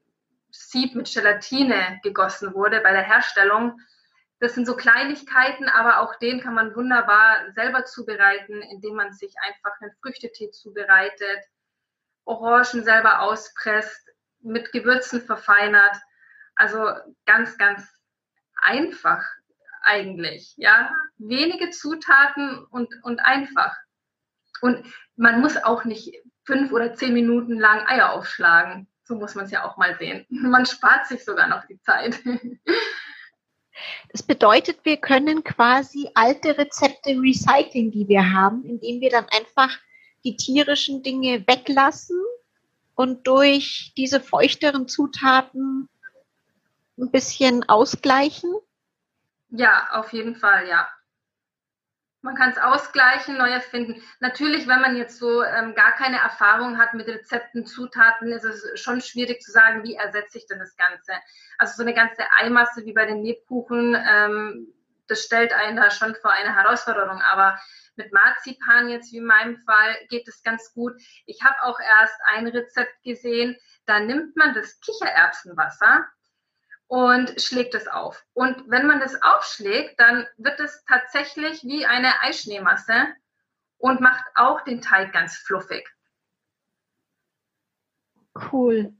Sieb 0.52 0.96
mit 0.96 1.14
Gelatine 1.14 2.02
gegossen 2.04 2.54
wurde 2.54 2.82
bei 2.82 2.92
der 2.92 3.04
Herstellung. 3.04 3.80
Das 4.42 4.56
sind 4.56 4.66
so 4.66 4.76
Kleinigkeiten, 4.76 5.70
aber 5.70 6.02
auch 6.02 6.14
den 6.16 6.42
kann 6.42 6.56
man 6.56 6.76
wunderbar 6.76 7.54
selber 7.56 7.86
zubereiten, 7.86 8.62
indem 8.64 8.96
man 8.96 9.14
sich 9.14 9.34
einfach 9.48 9.80
einen 9.80 9.94
Früchtetee 10.02 10.52
zubereitet, 10.52 11.40
Orangen 12.26 12.84
selber 12.84 13.22
auspresst, 13.22 14.10
mit 14.42 14.72
Gewürzen 14.72 15.22
verfeinert. 15.22 15.96
Also 16.56 16.92
ganz, 17.26 17.58
ganz 17.58 17.88
einfach 18.56 19.24
eigentlich. 19.82 20.54
Ja, 20.58 20.92
wenige 21.18 21.70
Zutaten 21.70 22.66
und, 22.66 22.90
und 23.04 23.20
einfach. 23.20 23.76
Und 24.62 24.86
man 25.16 25.42
muss 25.42 25.58
auch 25.58 25.86
nicht 25.86 26.14
fünf 26.44 26.72
oder 26.72 26.96
zehn 26.96 27.14
Minuten 27.14 27.60
lang 27.60 27.86
Eier 27.88 28.14
aufschlagen. 28.14 28.88
So 29.04 29.16
muss 29.16 29.36
man 29.36 29.46
es 29.46 29.52
ja 29.52 29.64
auch 29.64 29.78
mal 29.78 29.98
sehen. 29.98 30.26
Man 30.30 30.66
spart 30.66 31.08
sich 31.08 31.26
sogar 31.26 31.48
noch 31.48 31.66
die 31.66 31.82
Zeit. 31.82 32.20
Das 34.12 34.24
bedeutet, 34.24 34.84
wir 34.84 34.98
können 34.98 35.44
quasi 35.44 36.10
alte 36.14 36.58
Rezepte 36.58 37.12
recyceln, 37.12 37.92
die 37.92 38.08
wir 38.08 38.34
haben, 38.34 38.66
indem 38.66 39.00
wir 39.02 39.10
dann 39.10 39.26
einfach 39.30 39.78
die 40.24 40.36
tierischen 40.36 41.02
Dinge 41.02 41.48
weglassen 41.48 42.20
und 43.00 43.28
durch 43.28 43.94
diese 43.96 44.20
feuchteren 44.20 44.90
Zutaten 44.90 45.88
ein 46.98 47.12
bisschen 47.12 47.64
ausgleichen? 47.70 48.54
Ja, 49.52 49.88
auf 49.94 50.12
jeden 50.12 50.36
Fall, 50.36 50.68
ja. 50.68 50.86
Man 52.22 52.36
kann 52.36 52.50
es 52.50 52.58
ausgleichen, 52.58 53.38
neu 53.38 53.50
erfinden. 53.50 54.04
Natürlich, 54.20 54.68
wenn 54.68 54.82
man 54.82 54.98
jetzt 54.98 55.18
so 55.18 55.42
ähm, 55.42 55.76
gar 55.76 55.94
keine 55.94 56.18
Erfahrung 56.18 56.78
hat 56.78 56.94
mit 56.94 57.08
Rezepten, 57.08 57.66
Zutaten, 57.66 58.34
ist 58.34 58.44
es 58.44 58.78
schon 58.78 59.00
schwierig 59.00 59.42
zu 59.42 59.54
sagen, 59.54 59.86
wie 59.86 59.96
ersetze 59.96 60.38
ich 60.38 60.48
denn 60.48 60.60
das 60.60 60.76
Ganze. 60.76 61.14
Also 61.58 61.76
so 61.78 61.84
eine 61.84 61.94
ganze 61.94 62.24
Eimasse 62.38 62.84
wie 62.84 62.92
bei 62.92 63.06
den 63.06 63.24
Lebkuchen, 63.24 63.96
ähm, 63.96 64.74
das 65.10 65.24
stellt 65.24 65.54
einen 65.54 65.78
da 65.78 65.92
schon 65.92 66.16
vor 66.16 66.32
eine 66.32 66.56
Herausforderung. 66.56 67.22
Aber 67.22 67.60
mit 67.96 68.14
Marzipan 68.14 68.90
jetzt 68.90 69.12
wie 69.12 69.18
in 69.18 69.26
meinem 69.26 69.58
Fall 69.58 69.96
geht 70.10 70.28
es 70.28 70.42
ganz 70.44 70.74
gut. 70.74 70.94
Ich 71.26 71.44
habe 71.44 71.56
auch 71.64 71.80
erst 71.80 72.16
ein 72.26 72.48
Rezept 72.48 73.04
gesehen, 73.04 73.58
da 73.86 74.00
nimmt 74.00 74.36
man 74.38 74.54
das 74.54 74.80
Kichererbsenwasser 74.80 76.06
und 76.88 77.40
schlägt 77.42 77.76
es 77.76 77.88
auf. 77.88 78.26
Und 78.34 78.70
wenn 78.70 78.88
man 78.88 79.00
das 79.00 79.22
aufschlägt, 79.22 80.00
dann 80.00 80.28
wird 80.38 80.60
es 80.60 80.84
tatsächlich 80.86 81.64
wie 81.64 81.86
eine 81.86 82.22
Eischneemasse 82.22 83.08
und 83.78 84.02
macht 84.02 84.26
auch 84.36 84.62
den 84.62 84.82
Teig 84.82 85.14
ganz 85.14 85.38
fluffig. 85.38 85.88
Cool. 88.52 88.94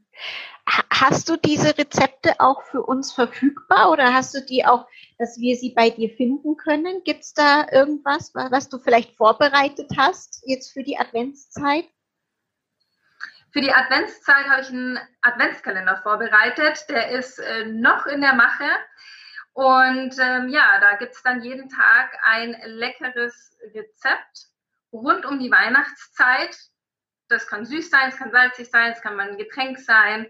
Hast 0.66 1.30
du 1.30 1.38
diese 1.38 1.78
Rezepte 1.78 2.40
auch 2.40 2.64
für 2.64 2.84
uns 2.84 3.12
verfügbar 3.12 3.90
oder 3.90 4.14
hast 4.14 4.36
du 4.36 4.42
die 4.42 4.66
auch, 4.66 4.88
dass 5.18 5.40
wir 5.40 5.56
sie 5.56 5.72
bei 5.72 5.90
dir 5.90 6.10
finden 6.10 6.58
können? 6.58 7.04
Gibt 7.04 7.24
es 7.24 7.34
da 7.34 7.66
irgendwas, 7.72 8.34
was 8.36 8.70
du 8.70 8.78
vielleicht 8.78 9.16
vorbereitet 9.16 9.92
hast 9.98 10.44
jetzt 10.46 10.72
für 10.72 10.84
die 10.84 10.98
Adventszeit? 10.98 11.86
Für 13.52 13.62
die 13.62 13.74
Adventszeit 13.74 14.48
habe 14.48 14.62
ich 14.62 14.70
einen 14.70 15.00
Adventskalender 15.22 15.98
vorbereitet. 16.04 16.86
Der 16.90 17.10
ist 17.10 17.40
äh, 17.40 17.66
noch 17.66 18.06
in 18.06 18.22
der 18.22 18.34
Mache. 18.34 18.70
Und 19.54 20.16
ähm, 20.20 20.50
ja, 20.50 20.80
da 20.80 20.96
gibt 20.98 21.16
es 21.16 21.24
dann 21.24 21.42
jeden 21.42 21.68
Tag 21.70 22.16
ein 22.24 22.56
leckeres 22.66 23.58
Rezept 23.74 24.50
rund 24.92 25.26
um 25.26 25.40
die 25.40 25.52
Weihnachtszeit. 25.52 26.56
Das 27.30 27.48
kann 27.48 27.66
süß 27.66 27.90
sein, 27.90 28.10
es 28.10 28.18
kann 28.18 28.32
salzig 28.32 28.70
sein, 28.70 28.92
es 28.92 29.02
kann 29.02 29.16
mal 29.16 29.30
ein 29.30 29.38
Getränk 29.38 29.80
sein. 29.80 30.28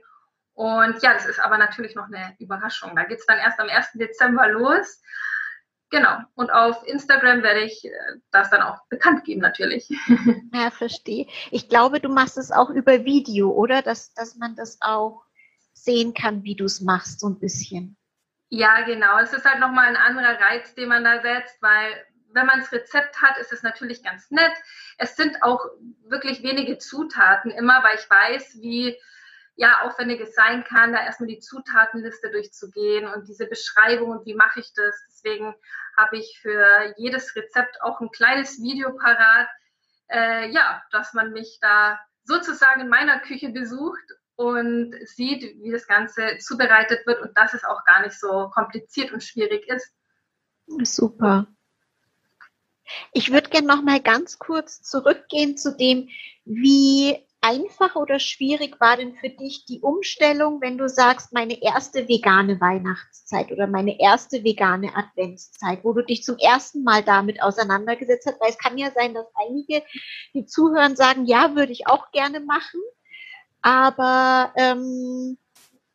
Und 0.54 1.02
ja, 1.02 1.14
das 1.14 1.26
ist 1.26 1.40
aber 1.40 1.58
natürlich 1.58 1.96
noch 1.96 2.08
eine 2.08 2.36
Überraschung. 2.40 2.96
Da 2.96 3.06
geht 3.06 3.20
es 3.20 3.26
dann 3.26 3.38
erst 3.38 3.60
am 3.60 3.70
1. 3.70 3.94
Dezember 3.94 4.50
los. 4.50 5.02
Genau. 5.90 6.18
Und 6.36 6.52
auf 6.52 6.86
Instagram 6.86 7.42
werde 7.42 7.62
ich 7.62 7.86
äh, 7.86 7.92
das 8.32 8.50
dann 8.50 8.62
auch 8.62 8.86
bekannt 8.90 9.24
geben, 9.24 9.42
natürlich. 9.42 9.90
Ja, 10.54 10.72
verstehe. 10.72 11.28
Ich 11.52 11.70
glaube, 11.70 12.00
du 12.00 12.10
machst 12.10 12.38
es 12.38 12.52
auch 12.52 12.70
über 12.70 13.06
Video, 13.06 13.52
oder? 13.52 13.82
Dass, 13.82 14.14
dass 14.14 14.36
man 14.36 14.56
das 14.56 14.80
auch 14.82 15.24
sehen 15.74 16.14
kann, 16.14 16.44
wie 16.44 16.56
du 16.56 16.66
es 16.66 16.82
machst, 16.82 17.20
so 17.20 17.30
ein 17.30 17.40
bisschen. 17.40 17.96
Ja, 18.50 18.82
genau. 18.82 19.20
Es 19.20 19.32
ist 19.32 19.46
halt 19.46 19.60
nochmal 19.60 19.88
ein 19.88 19.96
anderer 19.96 20.40
Reiz, 20.40 20.74
den 20.76 20.90
man 20.90 21.04
da 21.04 21.22
setzt, 21.22 21.62
weil 21.62 22.04
wenn 22.34 22.46
man 22.46 22.60
das 22.60 22.72
Rezept 22.72 23.22
hat, 23.22 23.38
ist 23.38 23.52
es 23.52 23.64
natürlich 23.64 24.04
ganz 24.04 24.30
nett. 24.32 24.54
Es 24.98 25.16
sind 25.16 25.42
auch 25.44 25.66
wirklich 26.06 26.44
wenige 26.44 26.78
Zutaten 26.78 27.52
immer, 27.52 27.84
weil 27.84 27.96
ich 27.96 28.10
weiß, 28.10 28.60
wie 28.62 28.98
ja 29.56 29.82
aufwendig 29.82 30.22
es 30.22 30.36
sein 30.36 30.64
kann, 30.64 30.94
da 30.94 31.04
erstmal 31.04 31.28
die 31.28 31.40
Zutatenliste 31.40 32.32
durchzugehen 32.32 33.08
und 33.08 33.28
diese 33.28 33.46
Beschreibung 33.46 34.12
und 34.12 34.26
wie 34.26 34.36
mache 34.36 34.62
ich 34.62 34.72
das. 34.74 34.96
Deswegen 35.10 35.54
habe 35.98 36.18
ich 36.18 36.40
für 36.42 36.94
jedes 36.98 37.36
Rezept 37.36 37.82
auch 37.82 38.00
ein 38.00 38.10
kleines 38.10 38.62
Video 38.62 38.96
parat, 38.96 39.50
äh, 40.08 40.50
ja, 40.50 40.82
dass 40.92 41.14
man 41.14 41.34
mich 41.34 41.60
da 41.62 42.00
sozusagen 42.24 42.82
in 42.82 42.88
meiner 42.88 43.20
Küche 43.20 43.50
besucht 43.50 44.04
und 44.36 44.96
sieht, 45.06 45.42
wie 45.62 45.72
das 45.72 45.88
Ganze 45.88 46.38
zubereitet 46.38 47.06
wird 47.06 47.22
und 47.22 47.38
dass 47.38 47.54
es 47.54 47.66
auch 47.66 47.84
gar 47.84 48.02
nicht 48.02 48.18
so 48.18 48.50
kompliziert 48.54 49.12
und 49.12 49.22
schwierig 49.22 49.68
ist. 49.68 49.94
Super. 50.84 51.48
Ich 53.14 53.32
würde 53.32 53.50
gerne 53.50 53.68
noch 53.68 53.82
mal 53.82 54.00
ganz 54.00 54.40
kurz 54.40 54.82
zurückgehen 54.82 55.58
zu 55.58 55.76
dem, 55.76 56.10
wie 56.46 57.18
einfach 57.42 57.96
oder 57.96 58.20
schwierig 58.20 58.80
war 58.82 58.98
denn 58.98 59.16
für 59.16 59.30
dich 59.30 59.66
die 59.66 59.80
Umstellung, 59.80 60.60
wenn 60.62 60.78
du 60.78 60.90
sagst, 60.90 61.32
meine 61.32 61.62
erste 61.62 62.08
vegane 62.08 62.60
Weihnachtszeit 62.60 63.52
oder 63.52 63.68
meine 63.68 64.00
erste 64.00 64.44
vegane 64.44 64.94
Adventszeit, 64.96 65.84
wo 65.84 65.94
du 65.94 66.04
dich 66.04 66.24
zum 66.24 66.38
ersten 66.38 66.84
Mal 66.84 67.04
damit 67.04 67.42
auseinandergesetzt 67.42 68.28
hast? 68.28 68.42
Weil 68.42 68.50
es 68.50 68.58
kann 68.58 68.78
ja 68.78 68.92
sein, 68.92 69.14
dass 69.14 69.28
einige, 69.36 69.84
die 70.34 70.46
zuhören, 70.46 70.96
sagen, 70.96 71.26
ja, 71.26 71.56
würde 71.56 71.72
ich 71.72 71.88
auch 71.88 72.12
gerne 72.12 72.42
machen, 72.42 72.82
aber 73.62 74.54
ähm, 74.58 75.38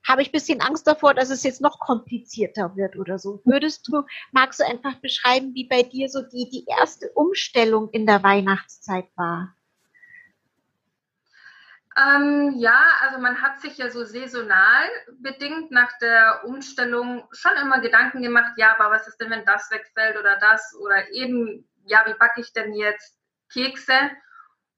habe 0.07 0.23
ich 0.23 0.33
bisschen 0.33 0.61
Angst 0.61 0.87
davor, 0.87 1.15
dass 1.15 1.31
es 1.31 1.43
jetzt 1.43 1.61
noch 1.61 1.81
komplizierter 1.81 2.77
wird 2.77 2.97
oder 2.97 3.19
so. 3.19 3.41
Würdest 3.45 3.89
du, 3.89 4.05
magst 4.33 4.61
du 4.61 4.65
einfach 4.65 4.95
beschreiben, 4.97 5.55
wie 5.55 5.67
bei 5.67 5.83
dir 5.83 6.09
so 6.09 6.23
die, 6.23 6.49
die 6.51 6.67
erste 6.67 7.11
Umstellung 7.15 7.91
in 7.91 8.07
der 8.07 8.23
Weihnachtszeit 8.23 9.07
war? 9.17 9.55
Ähm, 11.97 12.55
ja, 12.57 12.83
also 13.03 13.21
man 13.21 13.41
hat 13.41 13.61
sich 13.61 13.79
ja 13.79 13.89
so 13.89 14.05
saisonal 14.05 14.89
bedingt 15.21 15.71
nach 15.71 15.97
der 16.01 16.43
Umstellung 16.45 17.29
schon 17.31 17.53
immer 17.63 17.81
Gedanken 17.81 18.21
gemacht, 18.21 18.53
ja, 18.57 18.77
aber 18.77 18.91
was 18.91 19.07
ist 19.07 19.21
denn, 19.21 19.31
wenn 19.31 19.45
das 19.45 19.71
wegfällt 19.71 20.19
oder 20.19 20.37
das 20.41 20.75
oder 20.81 21.09
eben, 21.13 21.69
ja, 21.85 22.03
wie 22.07 22.15
backe 22.15 22.41
ich 22.41 22.53
denn 22.53 22.75
jetzt 22.75 23.17
Kekse? 23.53 23.95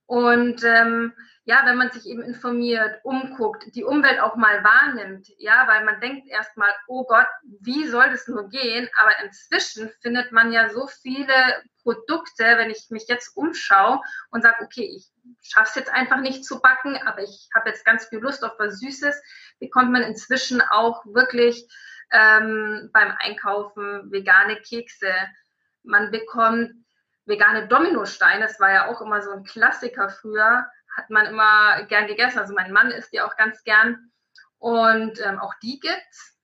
Und 0.04 0.62
ähm, 0.62 1.14
ja, 1.48 1.62
wenn 1.64 1.76
man 1.76 1.92
sich 1.92 2.06
eben 2.06 2.22
informiert, 2.22 2.98
umguckt, 3.04 3.72
die 3.76 3.84
Umwelt 3.84 4.18
auch 4.18 4.34
mal 4.34 4.64
wahrnimmt, 4.64 5.28
ja, 5.38 5.68
weil 5.68 5.84
man 5.84 6.00
denkt 6.00 6.26
erstmal, 6.26 6.70
oh 6.88 7.04
Gott, 7.04 7.28
wie 7.60 7.86
soll 7.86 8.10
das 8.10 8.26
nur 8.26 8.48
gehen? 8.48 8.88
Aber 9.00 9.12
inzwischen 9.24 9.88
findet 10.02 10.32
man 10.32 10.50
ja 10.50 10.68
so 10.70 10.88
viele 10.88 11.32
Produkte, 11.84 12.42
wenn 12.42 12.70
ich 12.70 12.88
mich 12.90 13.06
jetzt 13.06 13.36
umschaue 13.36 14.00
und 14.30 14.42
sage, 14.42 14.56
okay, 14.64 14.92
ich 14.96 15.08
schaffe 15.40 15.68
es 15.68 15.74
jetzt 15.76 15.92
einfach 15.92 16.18
nicht 16.18 16.44
zu 16.44 16.60
backen, 16.60 16.96
aber 17.06 17.22
ich 17.22 17.48
habe 17.54 17.68
jetzt 17.68 17.84
ganz 17.84 18.06
viel 18.06 18.18
Lust 18.18 18.44
auf 18.44 18.58
was 18.58 18.80
Süßes, 18.80 19.22
bekommt 19.60 19.92
man 19.92 20.02
inzwischen 20.02 20.60
auch 20.60 21.04
wirklich 21.06 21.64
ähm, 22.10 22.90
beim 22.92 23.14
Einkaufen 23.20 24.10
vegane 24.10 24.56
Kekse. 24.56 25.12
Man 25.84 26.10
bekommt 26.10 26.72
vegane 27.24 27.68
Dominosteine, 27.68 28.40
das 28.40 28.58
war 28.58 28.72
ja 28.72 28.88
auch 28.88 29.00
immer 29.00 29.22
so 29.22 29.30
ein 29.30 29.44
Klassiker 29.44 30.08
früher, 30.08 30.66
hat 30.96 31.10
man 31.10 31.26
immer 31.26 31.82
gern 31.84 32.06
gegessen. 32.06 32.38
Also 32.38 32.54
mein 32.54 32.72
Mann 32.72 32.90
isst 32.90 33.12
die 33.12 33.20
auch 33.20 33.36
ganz 33.36 33.62
gern. 33.64 34.10
Und 34.58 35.20
ähm, 35.20 35.38
auch 35.38 35.54
die 35.62 35.78
gibt's. 35.78 36.36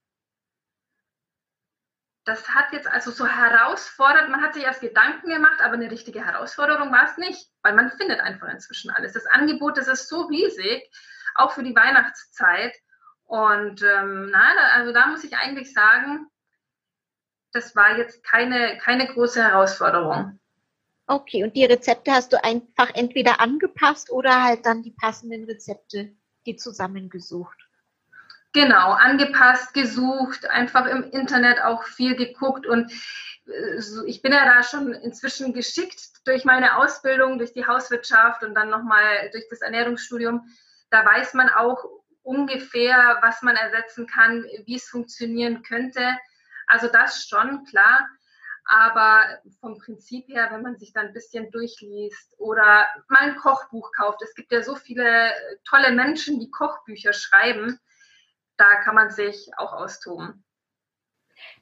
Das 2.25 2.47
hat 2.49 2.71
jetzt 2.71 2.87
also 2.87 3.11
so 3.11 3.27
herausfordert, 3.27 4.29
man 4.29 4.41
hat 4.41 4.53
sich 4.53 4.63
erst 4.63 4.79
Gedanken 4.79 5.27
gemacht, 5.27 5.59
aber 5.59 5.73
eine 5.73 5.91
richtige 5.91 6.25
Herausforderung 6.25 6.89
war 6.89 7.03
es 7.03 7.17
nicht, 7.17 7.51
weil 7.63 7.73
man 7.73 7.91
findet 7.91 8.21
einfach 8.21 8.47
inzwischen 8.47 8.91
alles. 8.91 9.11
Das 9.11 9.25
Angebot, 9.25 9.77
das 9.77 9.89
ist 9.89 10.07
so 10.07 10.21
riesig, 10.21 10.89
auch 11.35 11.51
für 11.51 11.63
die 11.63 11.75
Weihnachtszeit. 11.75 12.73
Und 13.25 13.81
ähm, 13.81 14.29
nein, 14.29 14.57
also 14.73 14.93
da 14.93 15.07
muss 15.07 15.25
ich 15.25 15.35
eigentlich 15.35 15.73
sagen, 15.73 16.27
das 17.51 17.75
war 17.75 17.97
jetzt 17.97 18.23
keine, 18.23 18.77
keine 18.77 19.07
große 19.07 19.43
Herausforderung. 19.43 20.39
Okay, 21.05 21.43
und 21.43 21.55
die 21.55 21.65
Rezepte 21.65 22.11
hast 22.11 22.31
du 22.31 22.43
einfach 22.43 22.89
entweder 22.93 23.41
angepasst 23.41 24.09
oder 24.09 24.43
halt 24.43 24.65
dann 24.65 24.83
die 24.83 24.91
passenden 24.91 25.43
Rezepte, 25.45 26.15
die 26.45 26.55
zusammengesucht. 26.55 27.57
Genau, 28.53 28.91
angepasst, 28.91 29.73
gesucht, 29.73 30.45
einfach 30.49 30.85
im 30.85 31.09
Internet 31.09 31.61
auch 31.61 31.83
viel 31.83 32.15
geguckt 32.15 32.67
und 32.67 32.91
äh, 33.47 33.79
ich 34.05 34.21
bin 34.21 34.31
ja 34.31 34.45
da 34.45 34.63
schon 34.63 34.93
inzwischen 34.93 35.53
geschickt 35.53 35.99
durch 36.25 36.45
meine 36.45 36.77
Ausbildung, 36.77 37.37
durch 37.37 37.53
die 37.53 37.65
Hauswirtschaft 37.65 38.43
und 38.43 38.53
dann 38.53 38.69
nochmal 38.69 39.29
durch 39.31 39.45
das 39.49 39.61
Ernährungsstudium. 39.61 40.45
Da 40.91 41.03
weiß 41.03 41.33
man 41.33 41.49
auch 41.49 41.83
ungefähr, 42.21 43.17
was 43.21 43.41
man 43.41 43.55
ersetzen 43.55 44.07
kann, 44.07 44.45
wie 44.65 44.75
es 44.75 44.87
funktionieren 44.87 45.63
könnte. 45.63 46.17
Also 46.67 46.87
das 46.87 47.27
schon, 47.27 47.65
klar. 47.65 48.07
Aber 48.65 49.23
vom 49.59 49.77
Prinzip 49.77 50.27
her, 50.29 50.49
wenn 50.51 50.61
man 50.61 50.77
sich 50.77 50.93
dann 50.93 51.07
ein 51.07 51.13
bisschen 51.13 51.51
durchliest 51.51 52.33
oder 52.37 52.85
mal 53.09 53.19
ein 53.19 53.35
Kochbuch 53.35 53.91
kauft, 53.97 54.21
es 54.21 54.33
gibt 54.35 54.51
ja 54.51 54.63
so 54.63 54.75
viele 54.75 55.31
tolle 55.67 55.91
Menschen, 55.91 56.39
die 56.39 56.49
Kochbücher 56.49 57.13
schreiben, 57.13 57.79
da 58.57 58.81
kann 58.83 58.95
man 58.95 59.11
sich 59.11 59.51
auch 59.57 59.73
austoben. 59.73 60.45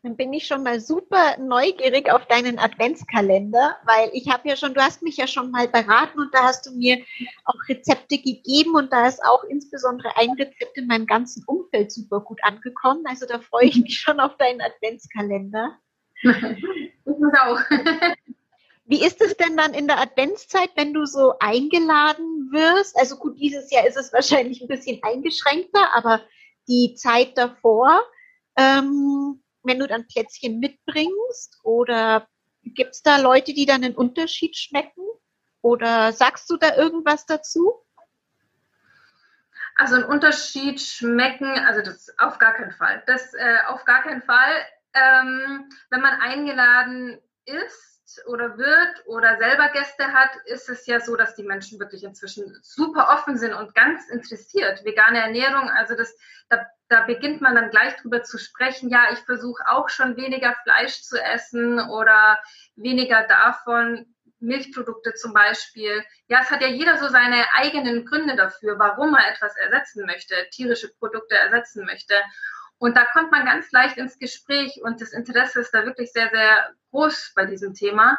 Dann 0.04 0.16
bin 0.16 0.34
ich 0.34 0.48
schon 0.48 0.64
mal 0.64 0.80
super 0.80 1.38
neugierig 1.38 2.12
auf 2.12 2.26
deinen 2.26 2.60
Adventskalender, 2.60 3.78
weil 3.84 4.10
ich 4.14 4.30
habe 4.30 4.50
ja 4.50 4.56
schon, 4.56 4.74
du 4.74 4.82
hast 4.82 5.02
mich 5.02 5.18
ja 5.18 5.28
schon 5.28 5.52
mal 5.52 5.68
beraten 5.68 6.20
und 6.20 6.34
da 6.34 6.44
hast 6.44 6.66
du 6.66 6.72
mir 6.72 7.04
auch 7.46 7.56
Rezepte 7.70 8.18
gegeben 8.18 8.76
und 8.76 8.92
da 8.92 9.08
ist 9.08 9.24
auch 9.24 9.44
insbesondere 9.44 10.16
ein 10.18 10.32
Rezept 10.32 10.78
in 10.78 10.88
meinem 10.88 11.06
ganzen 11.06 11.44
Umfeld 11.46 11.92
super 11.92 12.20
gut 12.20 12.40
angekommen. 12.44 13.04
Also 13.08 13.26
da 13.26 13.40
freue 13.40 13.66
ich 13.66 13.78
mich 13.78 14.00
schon 14.00 14.20
auf 14.20 14.38
deinen 14.38 14.62
Adventskalender. 14.62 15.78
Ich 17.06 17.40
auch. 17.40 17.60
Wie 18.86 19.06
ist 19.06 19.22
es 19.22 19.38
denn 19.38 19.56
dann 19.56 19.74
in 19.74 19.88
der 19.88 20.00
Adventszeit, 20.00 20.72
wenn 20.76 20.94
du 20.94 21.06
so 21.06 21.36
eingeladen 21.40 22.50
wirst? 22.52 22.98
Also 22.98 23.16
gut, 23.16 23.40
dieses 23.40 23.72
Jahr 23.72 23.88
ist 23.88 23.96
es 23.96 24.12
wahrscheinlich 24.12 24.62
ein 24.62 24.68
bisschen 24.68 25.02
eingeschränkter, 25.04 25.94
aber 25.94 26.22
die 26.68 26.96
Zeit 26.96 27.38
davor, 27.38 28.04
ähm, 28.58 29.42
wenn 29.64 29.80
du 29.80 29.88
dann 29.88 30.08
Plätzchen 30.08 30.60
mitbringst 30.60 31.60
oder 31.64 32.28
gibt 32.64 32.96
es 32.96 33.02
da 33.02 33.18
Leute, 33.18 33.54
die 33.54 33.66
dann 33.66 33.84
einen 33.84 33.96
Unterschied 33.96 34.58
schmecken? 34.58 35.04
Oder 35.62 36.12
sagst 36.12 36.50
du 36.50 36.58
da 36.58 36.76
irgendwas 36.76 37.26
dazu? 37.26 37.74
Also 39.76 39.96
ein 39.96 40.04
Unterschied 40.04 40.82
schmecken, 40.82 41.48
also 41.48 41.82
das 41.82 42.14
auf 42.18 42.40
gar 42.40 42.54
keinen 42.54 42.72
Fall. 42.72 43.04
Das 43.08 43.34
äh, 43.34 43.58
auf 43.68 43.86
gar 43.86 44.04
keinen 44.04 44.22
Fall 44.22 44.54
ähm, 44.94 45.70
wenn 45.90 46.02
man 46.02 46.20
eingeladen 46.20 47.20
ist 47.46 47.92
oder 48.28 48.58
wird 48.58 49.06
oder 49.06 49.38
selber 49.38 49.70
Gäste 49.70 50.12
hat, 50.12 50.32
ist 50.46 50.70
es 50.70 50.86
ja 50.86 51.00
so, 51.00 51.16
dass 51.16 51.36
die 51.36 51.44
Menschen 51.44 51.80
wirklich 51.80 52.04
inzwischen 52.04 52.58
super 52.62 53.10
offen 53.10 53.38
sind 53.38 53.54
und 53.54 53.74
ganz 53.74 54.10
interessiert. 54.10 54.84
Vegane 54.84 55.20
Ernährung, 55.20 55.70
also 55.70 55.96
das, 55.96 56.16
da, 56.50 56.66
da 56.90 57.06
beginnt 57.06 57.42
man 57.42 57.56
dann 57.56 57.70
gleich 57.70 57.96
drüber 57.98 58.24
zu 58.24 58.38
sprechen. 58.38 58.90
Ja, 58.90 59.06
ich 59.14 59.20
versuche 59.20 59.64
auch 59.68 59.90
schon 59.90 60.18
weniger 60.18 60.56
Fleisch 60.64 61.02
zu 61.04 61.22
essen 61.22 61.80
oder 61.80 62.40
weniger 62.76 63.26
davon. 63.28 64.14
Milchprodukte 64.42 65.14
zum 65.14 65.34
Beispiel. 65.34 66.04
Ja, 66.28 66.40
es 66.42 66.50
hat 66.50 66.62
ja 66.62 66.68
jeder 66.68 66.98
so 66.98 67.08
seine 67.10 67.46
eigenen 67.54 68.06
Gründe 68.06 68.36
dafür, 68.36 68.80
warum 68.80 69.14
er 69.14 69.32
etwas 69.32 69.56
ersetzen 69.56 70.06
möchte, 70.06 70.36
tierische 70.52 70.92
Produkte 70.96 71.36
ersetzen 71.36 71.86
möchte. 71.86 72.16
Und 72.82 72.98
da 72.98 73.06
kommt 73.06 73.32
man 73.32 73.46
ganz 73.46 73.72
leicht 73.72 73.98
ins 73.98 74.18
Gespräch 74.18 74.82
und 74.82 75.02
das 75.02 75.14
Interesse 75.14 75.60
ist 75.60 75.72
da 75.72 75.86
wirklich 75.86 76.12
sehr, 76.12 76.32
sehr 76.32 76.74
groß 76.90 77.34
bei 77.36 77.46
diesem 77.46 77.76
Thema. 77.76 78.18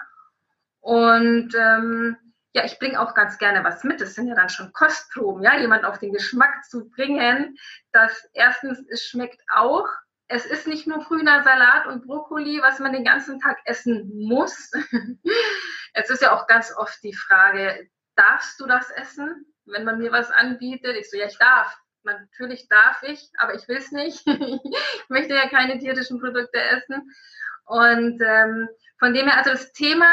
Und 0.79 1.53
ähm, 1.59 2.17
ja, 2.53 2.65
ich 2.65 2.79
bringe 2.79 3.01
auch 3.01 3.13
ganz 3.15 3.39
gerne 3.39 3.65
was 3.65 3.83
mit. 3.83 4.01
Das 4.01 4.15
sind 4.15 4.29
ja 4.29 4.37
dann 4.37 4.51
schon 4.51 4.73
Kostproben, 4.73 5.43
ja, 5.43 5.59
jemand 5.59 5.85
auf 5.85 5.99
den 5.99 6.13
Geschmack 6.13 6.65
zu 6.65 6.89
bringen, 6.91 7.57
dass 7.91 8.25
erstens 8.35 8.81
es 8.89 9.03
schmeckt 9.03 9.43
auch. 9.53 9.89
Es 10.29 10.47
ist 10.47 10.69
nicht 10.69 10.87
nur 10.87 11.03
grüner 11.03 11.43
Salat 11.43 11.87
und 11.89 12.07
Brokkoli, 12.07 12.61
was 12.63 12.79
man 12.79 12.93
den 12.93 13.05
ganzen 13.05 13.41
Tag 13.41 13.59
essen 13.65 14.13
muss. 14.15 14.71
es 15.93 16.09
ist 16.09 16.23
ja 16.23 16.37
auch 16.37 16.47
ganz 16.47 16.73
oft 16.77 17.03
die 17.03 17.15
Frage, 17.15 17.89
darfst 18.15 18.61
du 18.61 18.67
das 18.67 18.93
essen, 18.93 19.45
wenn 19.65 19.83
man 19.83 19.99
mir 19.99 20.13
was 20.13 20.31
anbietet? 20.31 20.97
Ich 20.97 21.11
so, 21.11 21.17
ja, 21.17 21.27
ich 21.27 21.39
darf 21.39 21.77
natürlich 22.05 22.69
darf 22.69 23.03
ich, 23.03 23.31
aber 23.39 23.55
ich 23.55 23.67
will 23.69 23.77
es 23.77 23.93
nicht. 23.93 24.27
ich 24.27 25.09
möchte 25.09 25.35
ja 25.35 25.49
keine 25.49 25.79
tierischen 25.79 26.21
Produkte 26.21 26.61
essen. 26.61 27.13
Und 27.65 28.21
ähm, 28.25 28.69
von 28.99 29.15
dem 29.15 29.27
her, 29.27 29.39
also 29.39 29.51
das 29.51 29.73
Thema, 29.73 30.07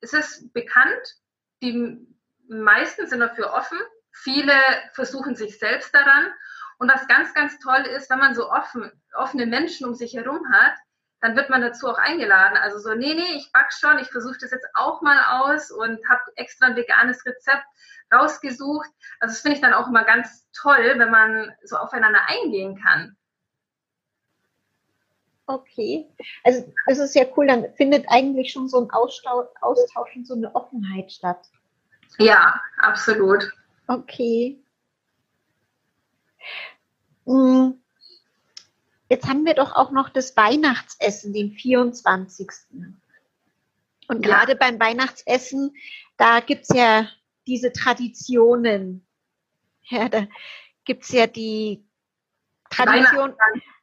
es 0.00 0.12
ist 0.12 0.52
bekannt, 0.52 1.16
die 1.62 2.06
meisten 2.48 3.06
sind 3.06 3.20
dafür 3.20 3.52
offen, 3.52 3.78
viele 4.10 4.54
versuchen 4.92 5.36
sich 5.36 5.58
selbst 5.58 5.94
daran. 5.94 6.32
Und 6.78 6.92
was 6.92 7.06
ganz, 7.06 7.32
ganz 7.34 7.58
toll 7.60 7.82
ist, 7.82 8.10
wenn 8.10 8.18
man 8.18 8.34
so 8.34 8.50
offen, 8.50 8.90
offene 9.14 9.46
Menschen 9.46 9.86
um 9.86 9.94
sich 9.94 10.14
herum 10.14 10.40
hat, 10.52 10.74
dann 11.22 11.36
wird 11.36 11.48
man 11.50 11.62
dazu 11.62 11.88
auch 11.88 11.98
eingeladen. 11.98 12.58
Also 12.58 12.78
so, 12.78 12.94
nee, 12.94 13.14
nee, 13.14 13.36
ich 13.36 13.50
back 13.52 13.72
schon, 13.72 13.98
ich 14.00 14.08
versuche 14.08 14.38
das 14.40 14.50
jetzt 14.50 14.66
auch 14.74 15.00
mal 15.02 15.40
aus 15.40 15.70
und 15.70 15.98
habe 16.08 16.20
extra 16.34 16.66
ein 16.66 16.76
veganes 16.76 17.24
Rezept 17.24 17.64
rausgesucht. 18.12 18.90
Also 19.20 19.32
das 19.32 19.40
finde 19.40 19.54
ich 19.54 19.62
dann 19.62 19.72
auch 19.72 19.86
immer 19.86 20.04
ganz 20.04 20.46
toll, 20.52 20.94
wenn 20.96 21.10
man 21.10 21.52
so 21.62 21.76
aufeinander 21.76 22.20
eingehen 22.26 22.78
kann. 22.82 23.16
Okay, 25.46 26.08
also 26.44 26.72
das 26.86 26.98
ist 26.98 27.14
ja 27.14 27.24
cool, 27.36 27.46
dann 27.46 27.72
findet 27.74 28.06
eigentlich 28.08 28.52
schon 28.52 28.68
so 28.68 28.80
ein 28.80 28.90
Austausch, 28.90 29.48
Austausch 29.60 30.16
und 30.16 30.26
so 30.26 30.34
eine 30.34 30.54
Offenheit 30.54 31.12
statt. 31.12 31.46
Ja, 32.18 32.60
absolut. 32.78 33.52
Okay. 33.86 34.62
Hm. 37.26 37.81
Jetzt 39.12 39.28
haben 39.28 39.44
wir 39.44 39.52
doch 39.52 39.74
auch 39.74 39.90
noch 39.90 40.08
das 40.08 40.38
Weihnachtsessen, 40.38 41.34
den 41.34 41.52
24. 41.52 42.48
Und 44.08 44.24
ja. 44.24 44.32
gerade 44.32 44.56
beim 44.56 44.80
Weihnachtsessen, 44.80 45.76
da 46.16 46.40
gibt 46.40 46.62
es 46.62 46.74
ja 46.74 47.06
diese 47.46 47.74
Traditionen. 47.74 49.06
Ja, 49.82 50.08
da 50.08 50.26
gibt's 50.86 51.12
ja 51.12 51.26
die 51.26 51.84
Tradition, 52.70 53.34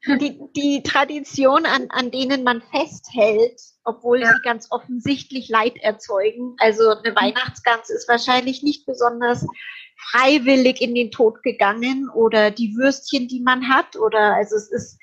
die, 0.07 0.39
die 0.55 0.81
Tradition, 0.81 1.67
an, 1.67 1.91
an 1.91 2.09
denen 2.09 2.43
man 2.43 2.63
festhält, 2.63 3.61
obwohl 3.83 4.21
ja. 4.21 4.33
sie 4.33 4.41
ganz 4.41 4.71
offensichtlich 4.71 5.47
Leid 5.47 5.77
erzeugen. 5.77 6.55
Also 6.57 6.89
eine 6.89 7.15
Weihnachtsgans 7.15 7.91
ist 7.91 8.09
wahrscheinlich 8.09 8.63
nicht 8.63 8.87
besonders 8.87 9.45
freiwillig 9.99 10.81
in 10.81 10.95
den 10.95 11.11
Tod 11.11 11.43
gegangen 11.43 12.09
oder 12.09 12.51
die 12.51 12.75
Würstchen, 12.75 13.27
die 13.27 13.41
man 13.41 13.67
hat, 13.67 13.95
oder 13.97 14.35
also 14.35 14.55
es 14.55 14.71
ist 14.71 14.99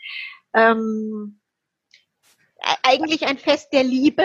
ähm, 0.55 1.41
eigentlich 2.83 3.27
ein 3.27 3.39
Fest 3.39 3.73
der 3.73 3.85
Liebe. 3.85 4.25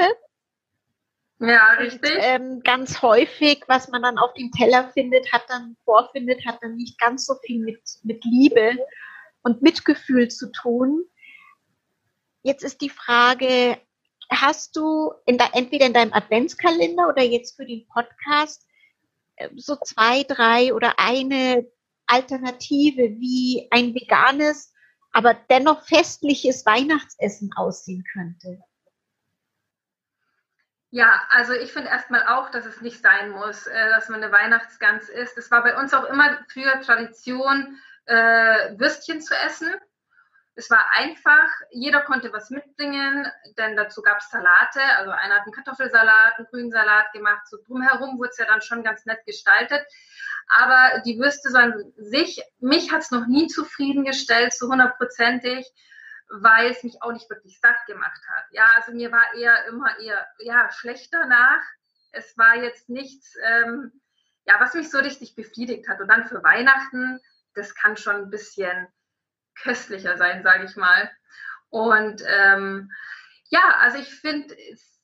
Ja, 1.40 1.74
richtig. 1.74 2.12
Und, 2.12 2.22
ähm, 2.22 2.62
ganz 2.64 3.02
häufig, 3.02 3.64
was 3.68 3.90
man 3.90 4.04
dann 4.04 4.18
auf 4.18 4.34
dem 4.36 4.52
Teller 4.52 4.90
findet, 4.94 5.32
hat 5.32 5.44
dann 5.50 5.76
vorfindet, 5.84 6.46
hat 6.46 6.60
dann 6.62 6.76
nicht 6.76 7.00
ganz 7.00 7.26
so 7.26 7.36
viel 7.44 7.64
mit, 7.64 7.82
mit 8.04 8.24
Liebe 8.24 8.78
und 9.42 9.62
Mitgefühl 9.62 10.30
zu 10.30 10.52
tun. 10.52 11.04
Jetzt 12.44 12.64
ist 12.64 12.82
die 12.82 12.90
Frage, 12.90 13.78
hast 14.30 14.76
du 14.76 15.14
in 15.26 15.38
da, 15.38 15.50
entweder 15.54 15.88
in 15.88 15.94
deinem 15.94 16.14
Adventskalender 16.14 17.10
oder 17.10 17.24
jetzt 17.24 17.56
für 17.56 17.66
den 17.66 17.88
Podcast 17.88 18.66
so 19.56 19.76
zwei, 19.78 20.24
drei 20.24 20.74
oder 20.74 21.00
eine 21.00 21.66
Alternative, 22.08 23.02
wie 23.20 23.68
ein 23.72 23.94
veganes, 23.94 24.74
aber 25.12 25.34
dennoch 25.34 25.86
festliches 25.86 26.66
Weihnachtsessen 26.66 27.52
aussehen 27.56 28.04
könnte? 28.12 28.62
Ja, 30.90 31.22
also 31.30 31.54
ich 31.54 31.72
finde 31.72 31.90
erstmal 31.90 32.28
auch, 32.28 32.50
dass 32.50 32.66
es 32.66 32.82
nicht 32.82 33.02
sein 33.02 33.32
muss, 33.32 33.66
äh, 33.66 33.90
dass 33.90 34.10
man 34.10 34.22
eine 34.22 34.32
Weihnachtsgans 34.32 35.08
isst. 35.08 35.38
Es 35.38 35.50
war 35.50 35.64
bei 35.64 35.78
uns 35.78 35.94
auch 35.94 36.04
immer 36.04 36.38
früher 36.50 36.82
Tradition, 36.82 37.80
äh, 38.06 38.78
Würstchen 38.78 39.22
zu 39.22 39.34
essen. 39.34 39.74
Es 40.62 40.70
war 40.70 40.86
einfach, 40.92 41.50
jeder 41.72 42.02
konnte 42.02 42.32
was 42.34 42.52
mitbringen, 42.52 43.26
denn 43.58 43.76
dazu 43.76 44.04
gab 44.04 44.20
es 44.20 44.30
Salate. 44.30 44.80
Also 44.96 45.10
einer 45.10 45.38
hat 45.38 45.42
einen 45.42 45.54
Kartoffelsalat, 45.54 46.38
einen 46.38 46.46
Grünsalat 46.52 47.12
gemacht. 47.14 47.48
So 47.48 47.58
drumherum 47.66 48.20
wurde 48.20 48.30
es 48.30 48.38
ja 48.38 48.46
dann 48.46 48.62
schon 48.62 48.84
ganz 48.84 49.08
nett 49.08 49.26
gestaltet. 49.26 49.82
Aber 50.50 51.02
die 51.04 51.18
Würste 51.18 51.50
so 51.50 51.58
an 51.58 51.74
sich, 51.98 52.44
mich 52.60 52.92
hat 52.92 53.02
es 53.02 53.10
noch 53.10 53.26
nie 53.26 53.48
zufriedengestellt, 53.48 54.54
so 54.54 54.70
hundertprozentig, 54.70 55.66
weil 56.30 56.70
es 56.70 56.84
mich 56.84 57.02
auch 57.02 57.12
nicht 57.12 57.28
wirklich 57.28 57.60
satt 57.60 57.84
gemacht 57.88 58.22
hat. 58.30 58.46
Ja, 58.52 58.68
also 58.76 58.92
mir 58.92 59.12
war 59.12 59.34
eher 59.34 59.66
immer 59.66 59.98
eher 59.98 60.28
ja, 60.42 60.70
schlechter 60.72 61.26
nach. 61.26 61.64
Es 62.12 62.38
war 62.38 62.56
jetzt 62.58 62.88
nichts, 62.88 63.34
ähm, 63.44 64.00
ja, 64.46 64.60
was 64.60 64.76
mich 64.76 64.92
so 64.92 65.00
richtig 65.00 65.34
befriedigt 65.34 65.90
hat. 65.90 66.00
Und 66.00 66.08
dann 66.08 66.28
für 66.28 66.44
Weihnachten 66.44 67.20
das 67.54 67.76
kann 67.76 67.98
schon 67.98 68.16
ein 68.16 68.30
bisschen 68.30 68.88
köstlicher 69.56 70.18
sein, 70.18 70.44
sage 70.44 70.66
ich 70.66 70.76
mal. 70.76 71.10
Und 71.70 72.24
ähm, 72.28 72.92
ja, 73.50 73.76
also 73.80 73.98
ich 73.98 74.14
finde 74.14 74.56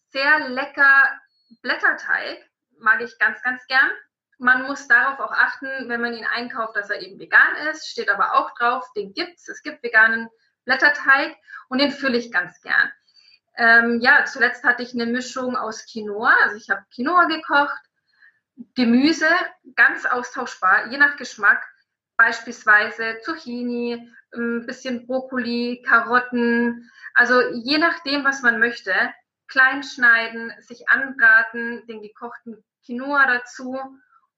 sehr 0.10 0.50
lecker 0.50 1.20
Blätterteig, 1.62 2.46
mag 2.80 3.02
ich 3.02 3.18
ganz, 3.20 3.42
ganz 3.42 3.66
gern. 3.68 3.90
Man 4.40 4.64
muss 4.64 4.88
darauf 4.88 5.20
auch 5.20 5.32
achten, 5.32 5.90
wenn 5.90 6.02
man 6.02 6.14
ihn 6.14 6.26
einkauft, 6.26 6.76
dass 6.76 6.90
er 6.90 7.02
eben 7.02 7.20
vegan 7.20 7.56
ist. 7.72 7.88
Steht 7.88 8.10
aber 8.10 8.36
auch 8.36 8.54
drauf, 8.56 8.86
den 8.96 9.14
gibt's. 9.14 9.48
Es 9.48 9.64
gibt 9.64 9.82
veganen 9.82 10.30
Blätterteig 10.66 11.36
und 11.70 11.80
den 11.80 11.92
fülle 11.92 12.18
ich 12.18 12.32
ganz 12.32 12.62
gern. 12.62 12.92
Ähm, 13.58 14.00
ja, 14.02 14.26
zuletzt 14.26 14.64
hatte 14.64 14.84
ich 14.84 14.94
eine 14.94 15.08
Mischung 15.08 15.56
aus 15.56 15.86
Quinoa. 15.92 16.36
Also 16.44 16.58
ich 16.58 16.70
habe 16.70 16.86
Quinoa 16.94 17.26
gekocht, 17.26 17.82
Gemüse, 18.76 19.30
ganz 19.76 20.06
austauschbar, 20.06 20.88
je 20.88 20.98
nach 20.98 21.18
Geschmack 21.18 21.64
beispielsweise 22.18 23.20
Zucchini, 23.22 24.12
ein 24.34 24.66
bisschen 24.66 25.08
Brokkoli, 25.08 25.84
Karotten, 25.86 26.90
also 27.14 27.42
je 27.54 27.78
nachdem, 27.78 28.24
was 28.24 28.42
man 28.42 28.60
möchte, 28.60 28.94
klein 29.48 29.84
schneiden, 29.84 30.54
sich 30.60 30.90
anbraten, 30.90 31.86
den 31.88 32.02
gekochten 32.02 32.64
Quinoa 32.86 33.26
dazu. 33.28 33.80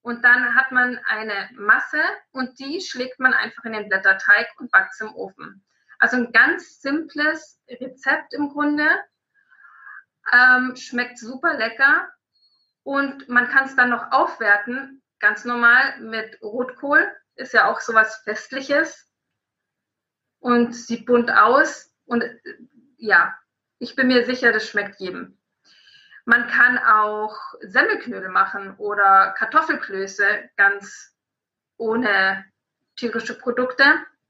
Und 0.01 0.23
dann 0.23 0.55
hat 0.55 0.71
man 0.71 0.97
eine 1.05 1.49
Masse 1.53 2.01
und 2.31 2.57
die 2.59 2.79
schlägt 2.79 3.19
man 3.19 3.33
einfach 3.33 3.65
in 3.65 3.73
den 3.73 3.89
Blätterteig 3.89 4.47
und 4.57 4.71
backt 4.71 4.93
es 4.93 5.01
im 5.01 5.13
Ofen. 5.13 5.65
Also 5.99 6.15
ein 6.15 6.31
ganz 6.31 6.81
simples 6.81 7.61
Rezept 7.67 8.33
im 8.33 8.49
Grunde, 8.49 8.87
ähm, 10.31 10.75
schmeckt 10.77 11.19
super 11.19 11.55
lecker. 11.55 12.09
Und 12.83 13.27
man 13.27 13.49
kann 13.49 13.65
es 13.65 13.75
dann 13.75 13.89
noch 13.89 14.11
aufwerten, 14.11 15.03
ganz 15.19 15.43
normal 15.43 15.99
mit 15.99 16.41
Rotkohl, 16.41 17.11
ist 17.35 17.53
ja 17.53 17.69
auch 17.69 17.81
sowas 17.81 18.21
Festliches 18.23 19.08
und 20.39 20.75
sieht 20.75 21.05
bunt 21.05 21.31
aus. 21.31 21.93
Und 22.05 22.23
ja, 22.97 23.35
ich 23.79 23.95
bin 23.95 24.07
mir 24.07 24.25
sicher, 24.25 24.51
das 24.51 24.67
schmeckt 24.67 24.99
jedem. 24.99 25.37
Man 26.25 26.47
kann 26.47 26.77
auch 26.77 27.35
Semmelknödel 27.61 28.29
machen 28.29 28.75
oder 28.77 29.33
Kartoffelklöße 29.37 30.49
ganz 30.57 31.15
ohne 31.77 32.45
tierische 32.97 33.37
Produkte. 33.37 33.83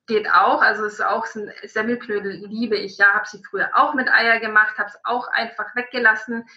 Geht 0.08 0.32
auch. 0.32 0.62
Also 0.62 0.86
es 0.86 0.94
ist 0.94 1.02
auch 1.02 1.26
Semmelknödel, 1.64 2.32
liebe 2.32 2.78
ich 2.78 2.98
ja. 2.98 3.14
Habe 3.14 3.28
sie 3.28 3.44
früher 3.44 3.70
auch 3.74 3.94
mit 3.96 4.10
Eier 4.10 4.40
gemacht, 4.40 4.78
habe 4.78 4.90
es 4.90 5.00
auch 5.04 5.28
einfach 5.28 5.76
weggelassen. 5.76 6.48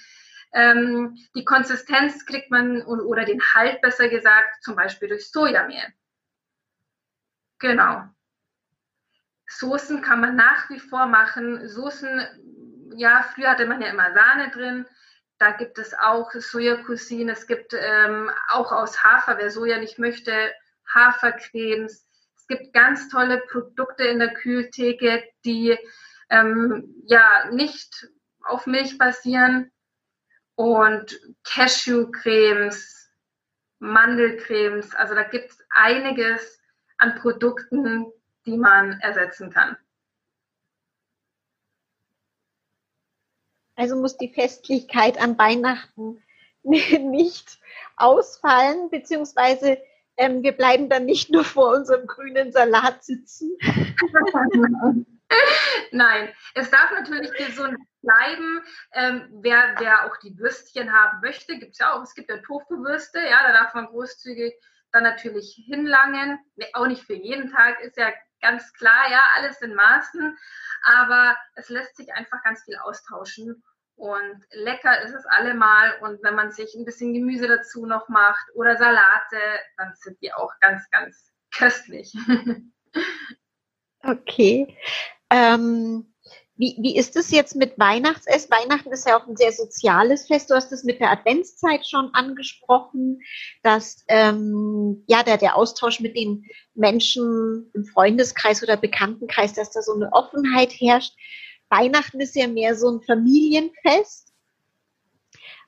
Ähm, 0.54 1.16
die 1.34 1.44
Konsistenz 1.44 2.26
kriegt 2.26 2.50
man 2.50 2.82
oder 2.82 3.24
den 3.24 3.40
Halt 3.54 3.80
besser 3.80 4.08
gesagt, 4.08 4.62
zum 4.62 4.76
Beispiel 4.76 5.08
durch 5.08 5.30
Sojamehl. 5.30 5.92
Genau. 7.58 8.04
Soßen 9.58 10.02
kann 10.02 10.20
man 10.20 10.36
nach 10.36 10.70
wie 10.70 10.80
vor 10.80 11.06
machen. 11.06 11.68
Soßen, 11.68 12.92
ja, 12.96 13.22
früher 13.34 13.50
hatte 13.50 13.66
man 13.66 13.80
ja 13.80 13.88
immer 13.88 14.12
Sahne 14.14 14.50
drin. 14.50 14.86
Da 15.38 15.50
gibt 15.52 15.78
es 15.78 15.94
auch 15.94 16.30
Sojacuisine. 16.32 17.32
Es 17.32 17.46
gibt 17.46 17.74
ähm, 17.74 18.30
auch 18.48 18.72
aus 18.72 19.02
Hafer, 19.02 19.38
wer 19.38 19.50
Soja 19.50 19.78
nicht 19.78 19.98
möchte, 19.98 20.32
Hafercremes. 20.88 22.06
Es 22.36 22.46
gibt 22.46 22.72
ganz 22.72 23.08
tolle 23.08 23.42
Produkte 23.50 24.04
in 24.04 24.18
der 24.18 24.34
Kühltheke, 24.34 25.24
die 25.44 25.78
ähm, 26.30 26.94
ja 27.06 27.50
nicht 27.50 28.08
auf 28.44 28.66
Milch 28.66 28.98
basieren. 28.98 29.70
Und 30.54 31.18
Cashewcremes, 31.44 33.10
Mandelcremes, 33.78 34.94
also 34.94 35.14
da 35.14 35.24
gibt 35.24 35.50
es 35.50 35.58
einiges 35.70 36.60
an 36.98 37.16
Produkten, 37.16 38.12
die 38.46 38.56
man 38.56 38.98
ersetzen 39.00 39.50
kann. 39.50 39.76
Also 43.76 43.96
muss 43.96 44.16
die 44.16 44.32
Festlichkeit 44.32 45.20
an 45.20 45.38
Weihnachten 45.38 46.22
nicht 46.62 47.58
ausfallen, 47.96 48.90
beziehungsweise 48.90 49.78
ähm, 50.16 50.42
wir 50.42 50.52
bleiben 50.52 50.88
dann 50.88 51.04
nicht 51.04 51.30
nur 51.30 51.44
vor 51.44 51.74
unserem 51.74 52.06
grünen 52.06 52.52
Salat 52.52 53.02
sitzen. 53.02 53.56
Nein, 55.90 56.28
es 56.54 56.70
darf 56.70 56.90
natürlich 56.90 57.32
gesund 57.32 57.78
bleiben. 58.02 58.62
Ähm, 58.92 59.28
wer, 59.40 59.74
wer 59.78 60.04
auch 60.06 60.16
die 60.18 60.38
Würstchen 60.38 60.92
haben 60.92 61.20
möchte, 61.22 61.58
gibt 61.58 61.72
es 61.72 61.78
ja 61.78 61.94
auch. 61.94 62.02
Es 62.02 62.14
gibt 62.14 62.30
ja 62.30 62.36
Tofu-Würste, 62.38 63.18
ja, 63.18 63.42
da 63.46 63.52
darf 63.52 63.74
man 63.74 63.86
großzügig 63.86 64.54
dann 64.92 65.04
natürlich 65.04 65.54
hinlangen. 65.66 66.38
Nee, 66.56 66.66
auch 66.74 66.86
nicht 66.86 67.02
für 67.02 67.14
jeden 67.14 67.50
Tag, 67.50 67.80
ist 67.80 67.96
ja 67.96 68.12
ganz 68.42 68.72
klar, 68.74 69.10
ja, 69.10 69.22
alles 69.36 69.60
in 69.62 69.74
Maßen. 69.74 70.36
Aber 70.82 71.36
es 71.54 71.68
lässt 71.68 71.96
sich 71.96 72.12
einfach 72.12 72.42
ganz 72.42 72.64
viel 72.64 72.76
austauschen. 72.76 73.62
Und 73.94 74.44
lecker 74.50 75.00
ist 75.02 75.14
es 75.14 75.24
allemal. 75.26 75.98
Und 76.00 76.22
wenn 76.22 76.34
man 76.34 76.50
sich 76.50 76.74
ein 76.74 76.84
bisschen 76.84 77.14
Gemüse 77.14 77.46
dazu 77.46 77.86
noch 77.86 78.08
macht 78.08 78.44
oder 78.54 78.76
Salate, 78.76 79.38
dann 79.76 79.94
sind 79.94 80.20
die 80.20 80.32
auch 80.32 80.52
ganz, 80.60 80.88
ganz 80.90 81.32
köstlich. 81.54 82.12
okay. 84.02 84.76
Ähm, 85.30 86.11
wie, 86.56 86.76
wie 86.80 86.96
ist 86.96 87.16
es 87.16 87.30
jetzt 87.30 87.56
mit 87.56 87.78
Weihnachtsessen? 87.78 88.50
Weihnachten 88.50 88.92
ist 88.92 89.06
ja 89.06 89.18
auch 89.18 89.26
ein 89.26 89.36
sehr 89.36 89.52
soziales 89.52 90.26
Fest. 90.26 90.50
Du 90.50 90.54
hast 90.54 90.70
es 90.70 90.84
mit 90.84 91.00
der 91.00 91.10
Adventszeit 91.10 91.86
schon 91.86 92.12
angesprochen, 92.12 93.20
dass 93.62 94.04
ähm, 94.08 95.02
ja 95.06 95.22
der, 95.22 95.38
der 95.38 95.56
Austausch 95.56 96.00
mit 96.00 96.14
den 96.14 96.44
Menschen 96.74 97.70
im 97.74 97.84
Freundeskreis 97.84 98.62
oder 98.62 98.76
Bekanntenkreis, 98.76 99.54
dass 99.54 99.70
da 99.70 99.80
so 99.80 99.94
eine 99.94 100.12
Offenheit 100.12 100.72
herrscht. 100.72 101.14
Weihnachten 101.70 102.20
ist 102.20 102.36
ja 102.36 102.46
mehr 102.48 102.76
so 102.76 102.90
ein 102.90 103.00
Familienfest. 103.00 104.28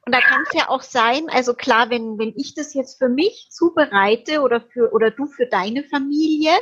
Und 0.06 0.14
da 0.14 0.20
kann 0.20 0.42
es 0.46 0.52
ja 0.52 0.68
auch 0.68 0.82
sein, 0.82 1.30
also 1.30 1.54
klar, 1.54 1.88
wenn, 1.88 2.18
wenn 2.18 2.34
ich 2.36 2.54
das 2.54 2.74
jetzt 2.74 2.98
für 2.98 3.08
mich 3.08 3.48
zubereite 3.50 4.42
oder 4.42 4.60
für, 4.60 4.92
oder 4.92 5.10
du 5.10 5.24
für 5.24 5.46
deine 5.46 5.82
Familie, 5.84 6.52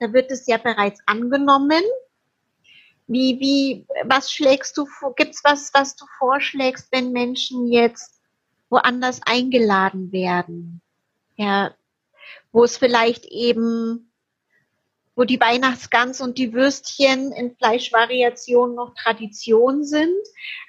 da 0.00 0.14
wird 0.14 0.30
es 0.30 0.46
ja 0.46 0.56
bereits 0.56 1.00
angenommen 1.04 1.82
wie, 3.06 3.38
wie, 3.40 3.86
was 4.04 4.32
schlägst 4.32 4.76
du 4.76 4.86
vor? 4.86 5.14
Gibt's 5.14 5.42
was, 5.44 5.72
was 5.74 5.96
du 5.96 6.06
vorschlägst, 6.18 6.88
wenn 6.90 7.12
Menschen 7.12 7.70
jetzt 7.70 8.20
woanders 8.68 9.20
eingeladen 9.24 10.12
werden? 10.12 10.80
Ja, 11.36 11.74
wo 12.52 12.64
es 12.64 12.78
vielleicht 12.78 13.26
eben, 13.26 14.10
wo 15.14 15.24
die 15.24 15.40
Weihnachtsgans 15.40 16.20
und 16.20 16.38
die 16.38 16.52
Würstchen 16.52 17.32
in 17.32 17.54
Fleischvariationen 17.56 18.74
noch 18.74 18.94
Tradition 18.94 19.84
sind. 19.84 20.16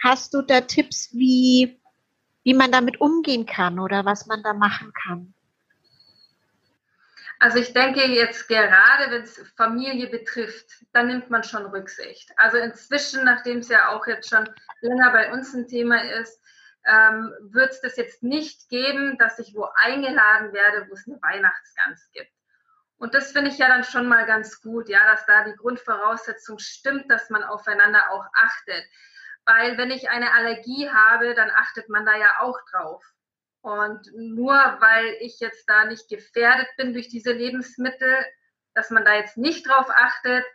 Hast 0.04 0.34
du 0.34 0.42
da 0.42 0.62
Tipps, 0.62 1.10
wie, 1.14 1.80
wie 2.44 2.54
man 2.54 2.72
damit 2.72 3.02
umgehen 3.02 3.46
kann 3.46 3.80
oder 3.80 4.06
was 4.06 4.28
man 4.28 4.44
da 4.44 4.54
machen 4.54 4.94
kann? 4.94 5.34
Also 7.40 7.60
ich 7.60 7.74
denke 7.74 8.04
jetzt 8.06 8.48
gerade, 8.48 9.12
wenn 9.12 9.22
es 9.22 9.38
Familie 9.56 10.08
betrifft, 10.08 10.84
dann 10.92 11.08
nimmt 11.08 11.30
man 11.30 11.44
schon 11.44 11.66
Rücksicht. 11.68 12.32
Also 12.38 12.58
inzwischen, 12.58 13.24
nachdem 13.26 13.60
es 13.60 13.70
ja 13.70 13.90
auch 13.90 14.08
jetzt 14.08 14.30
schon 14.30 14.50
länger 14.82 15.12
bei 15.12 15.32
uns 15.32 15.54
ein 15.54 15.68
Thema 15.68 16.04
ist, 16.04 16.42
ähm, 16.86 17.34
wird 17.42 17.72
es 17.72 17.82
das 17.82 17.98
jetzt 17.98 18.24
nicht 18.24 18.70
geben, 18.70 19.18
dass 19.18 19.38
ich 19.40 19.54
wo 19.54 19.68
eingeladen 19.76 20.54
werde, 20.54 20.88
wo 20.90 20.94
es 20.94 21.08
eine 21.08 21.22
Weihnachtsgans 21.22 22.10
gibt. 22.12 22.32
Und 22.98 23.14
das 23.14 23.32
finde 23.32 23.52
ich 23.52 23.60
ja 23.60 23.68
dann 23.68 23.84
schon 23.84 24.08
mal 24.08 24.26
ganz 24.26 24.62
gut, 24.62 24.90
ja, 24.90 25.00
dass 25.06 25.26
da 25.28 25.44
die 25.44 25.56
Grundvoraussetzung 25.56 26.58
stimmt, 26.58 27.12
dass 27.12 27.30
man 27.30 27.44
aufeinander 27.44 28.10
auch 28.10 28.26
achtet. 28.34 28.84
Weil 29.46 29.78
wenn 29.78 29.92
ich 29.92 30.10
eine 30.10 30.34
Allergie 30.34 30.90
habe, 30.90 31.36
dann 31.36 31.52
achtet 31.52 31.90
man 31.90 32.06
da 32.06 32.16
ja 32.16 32.40
auch 32.40 32.58
drauf. 32.72 33.04
Und 33.62 34.12
nur 34.16 34.54
weil 34.54 35.18
ich 35.20 35.40
jetzt 35.40 35.68
da 35.68 35.86
nicht 35.86 36.10
gefährdet 36.10 36.68
bin 36.78 36.94
durch 36.94 37.10
diese 37.10 37.32
Lebensmittel, 37.32 38.26
dass 38.74 38.92
man 38.92 39.04
da 39.04 39.16
jetzt 39.16 39.38
nicht 39.38 39.68
drauf 39.68 39.88
achtet, 39.90 40.46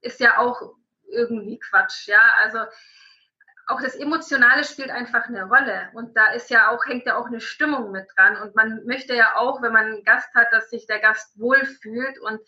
ist 0.00 0.20
ja 0.20 0.38
auch 0.38 0.74
irgendwie 1.08 1.58
Quatsch. 1.58 2.08
Ja, 2.08 2.22
also 2.42 2.60
auch 3.66 3.80
das 3.80 3.96
Emotionale 3.96 4.64
spielt 4.64 4.90
einfach 4.90 5.26
eine 5.26 5.44
Rolle. 5.44 5.90
Und 5.92 6.16
da 6.16 6.32
ist 6.32 6.50
ja 6.50 6.70
auch, 6.70 6.86
hängt 6.86 7.06
ja 7.06 7.16
auch 7.16 7.26
eine 7.26 7.40
Stimmung 7.40 7.90
mit 7.90 8.08
dran. 8.16 8.36
Und 8.36 8.54
man 8.54 8.84
möchte 8.86 9.14
ja 9.14 9.36
auch, 9.36 9.60
wenn 9.60 9.72
man 9.72 9.86
einen 9.86 10.04
Gast 10.04 10.32
hat, 10.34 10.52
dass 10.52 10.70
sich 10.70 10.86
der 10.86 11.00
Gast 11.00 11.38
wohlfühlt. 11.38 12.18
Und 12.20 12.40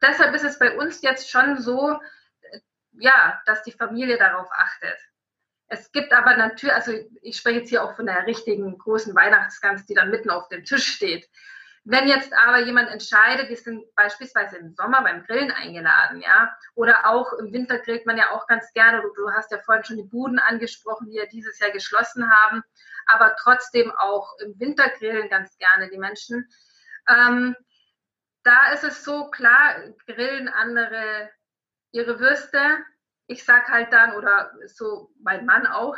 deshalb 0.00 0.34
ist 0.34 0.44
es 0.44 0.58
bei 0.58 0.76
uns 0.76 1.02
jetzt 1.02 1.30
schon 1.30 1.58
so, 1.60 2.00
ja, 2.92 3.42
dass 3.44 3.64
die 3.64 3.72
Familie 3.72 4.18
darauf 4.18 4.48
achtet. 4.52 4.98
Es 5.68 5.90
gibt 5.90 6.12
aber 6.12 6.36
natürlich, 6.36 6.74
also 6.74 6.92
ich 7.22 7.36
spreche 7.36 7.60
jetzt 7.60 7.70
hier 7.70 7.82
auch 7.82 7.96
von 7.96 8.06
der 8.06 8.26
richtigen 8.26 8.78
großen 8.78 9.14
Weihnachtsgans, 9.14 9.84
die 9.86 9.94
dann 9.94 10.10
mitten 10.10 10.30
auf 10.30 10.48
dem 10.48 10.64
Tisch 10.64 10.86
steht. 10.86 11.28
Wenn 11.88 12.08
jetzt 12.08 12.32
aber 12.32 12.58
jemand 12.58 12.90
entscheidet, 12.90 13.48
wir 13.48 13.56
sind 13.56 13.94
beispielsweise 13.94 14.56
im 14.56 14.74
Sommer 14.74 15.02
beim 15.02 15.22
Grillen 15.24 15.52
eingeladen, 15.52 16.20
ja, 16.20 16.56
oder 16.74 17.06
auch 17.06 17.32
im 17.34 17.52
Winter 17.52 17.78
grillt 17.78 18.06
man 18.06 18.16
ja 18.16 18.32
auch 18.32 18.48
ganz 18.48 18.72
gerne, 18.72 19.02
du, 19.02 19.12
du 19.14 19.30
hast 19.30 19.52
ja 19.52 19.58
vorhin 19.58 19.84
schon 19.84 19.96
die 19.96 20.02
Buden 20.02 20.40
angesprochen, 20.40 21.08
die 21.08 21.16
ja 21.16 21.26
dieses 21.26 21.60
Jahr 21.60 21.70
geschlossen 21.70 22.28
haben, 22.28 22.64
aber 23.06 23.36
trotzdem 23.38 23.92
auch 23.98 24.36
im 24.40 24.58
Winter 24.58 24.88
grillen 24.98 25.28
ganz 25.28 25.56
gerne 25.58 25.88
die 25.88 25.98
Menschen. 25.98 26.48
Ähm, 27.08 27.54
da 28.42 28.72
ist 28.72 28.82
es 28.82 29.04
so 29.04 29.30
klar, 29.30 29.76
grillen 30.06 30.48
andere 30.48 31.30
ihre 31.92 32.18
Würste, 32.18 32.58
ich 33.26 33.44
sag 33.44 33.68
halt 33.68 33.92
dann, 33.92 34.14
oder 34.14 34.52
so 34.66 35.10
mein 35.20 35.46
Mann 35.46 35.66
auch, 35.66 35.96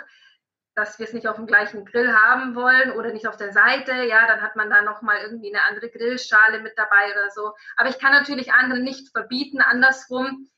dass 0.74 0.98
wir 0.98 1.06
es 1.06 1.12
nicht 1.12 1.26
auf 1.26 1.36
dem 1.36 1.46
gleichen 1.46 1.84
Grill 1.84 2.14
haben 2.14 2.54
wollen 2.54 2.92
oder 2.92 3.12
nicht 3.12 3.26
auf 3.26 3.36
der 3.36 3.52
Seite, 3.52 3.92
ja, 4.04 4.28
dann 4.28 4.42
hat 4.42 4.54
man 4.54 4.70
da 4.70 4.80
nochmal 4.82 5.18
irgendwie 5.18 5.52
eine 5.52 5.64
andere 5.66 5.90
Grillschale 5.90 6.60
mit 6.60 6.78
dabei 6.78 7.12
oder 7.12 7.30
so. 7.30 7.52
Aber 7.76 7.88
ich 7.88 7.98
kann 7.98 8.12
natürlich 8.12 8.52
anderen 8.52 8.84
nicht 8.84 9.10
verbieten, 9.10 9.60
andersrum 9.60 10.48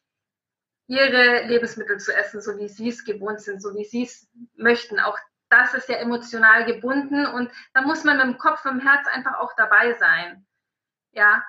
ihre 0.87 1.45
Lebensmittel 1.45 1.99
zu 1.99 2.15
essen, 2.15 2.43
so 2.43 2.59
wie 2.59 2.69
sie 2.69 2.89
es 2.89 3.05
gewohnt 3.05 3.41
sind, 3.41 3.63
so 3.63 3.75
wie 3.75 3.85
sie 3.85 4.03
es 4.03 4.29
möchten. 4.57 5.01
Auch 5.01 5.19
das 5.49 5.73
ist 5.73 5.89
ja 5.89 5.97
emotional 5.97 6.65
gebunden 6.67 7.27
und 7.27 7.51
da 7.73 7.81
muss 7.81 8.05
man 8.05 8.19
mit 8.19 8.27
dem 8.27 8.39
Kopf, 8.39 8.65
mit 8.65 8.75
dem 8.75 8.81
Herz 8.81 9.07
einfach 9.09 9.39
auch 9.39 9.55
dabei 9.57 9.95
sein. 9.95 10.47
Ja, 11.13 11.45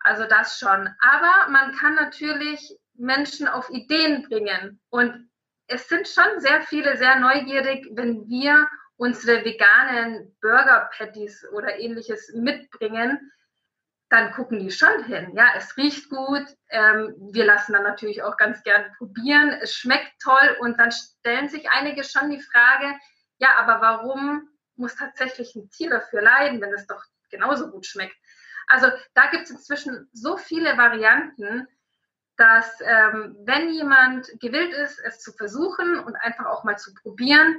also 0.00 0.26
das 0.26 0.58
schon. 0.58 0.94
Aber 1.00 1.50
man 1.50 1.74
kann 1.74 1.94
natürlich 1.94 2.78
Menschen 2.94 3.48
auf 3.48 3.70
Ideen 3.70 4.22
bringen. 4.28 4.80
Und 4.90 5.30
es 5.66 5.88
sind 5.88 6.08
schon 6.08 6.40
sehr 6.40 6.62
viele 6.62 6.96
sehr 6.96 7.18
neugierig, 7.18 7.86
wenn 7.92 8.28
wir 8.28 8.68
unsere 8.96 9.44
veganen 9.44 10.36
Burger 10.40 10.88
Patties 10.96 11.44
oder 11.52 11.78
ähnliches 11.78 12.32
mitbringen, 12.34 13.32
dann 14.10 14.32
gucken 14.32 14.60
die 14.60 14.70
schon 14.70 15.04
hin. 15.04 15.32
Ja, 15.34 15.54
es 15.56 15.76
riecht 15.76 16.08
gut. 16.08 16.44
Ähm, 16.68 17.14
wir 17.32 17.44
lassen 17.44 17.72
dann 17.72 17.82
natürlich 17.82 18.22
auch 18.22 18.36
ganz 18.36 18.62
gern 18.62 18.92
probieren. 18.96 19.50
Es 19.60 19.74
schmeckt 19.74 20.12
toll 20.22 20.56
und 20.60 20.78
dann 20.78 20.92
stellen 20.92 21.48
sich 21.48 21.68
einige 21.70 22.04
schon 22.04 22.30
die 22.30 22.40
Frage, 22.40 22.94
ja, 23.38 23.56
aber 23.56 23.80
warum 23.80 24.48
muss 24.76 24.94
tatsächlich 24.94 25.54
ein 25.56 25.68
Tier 25.70 25.90
dafür 25.90 26.22
leiden, 26.22 26.60
wenn 26.60 26.72
es 26.72 26.86
doch 26.86 27.02
genauso 27.30 27.70
gut 27.70 27.86
schmeckt? 27.86 28.14
Also 28.68 28.88
da 29.14 29.30
gibt 29.30 29.44
es 29.44 29.50
inzwischen 29.50 30.08
so 30.12 30.36
viele 30.36 30.76
Varianten, 30.78 31.66
dass 32.36 32.80
ähm, 32.80 33.36
wenn 33.44 33.72
jemand 33.72 34.28
gewillt 34.40 34.72
ist, 34.74 34.98
es 35.04 35.20
zu 35.20 35.32
versuchen 35.32 36.00
und 36.00 36.16
einfach 36.16 36.46
auch 36.46 36.64
mal 36.64 36.76
zu 36.76 36.92
probieren, 36.94 37.56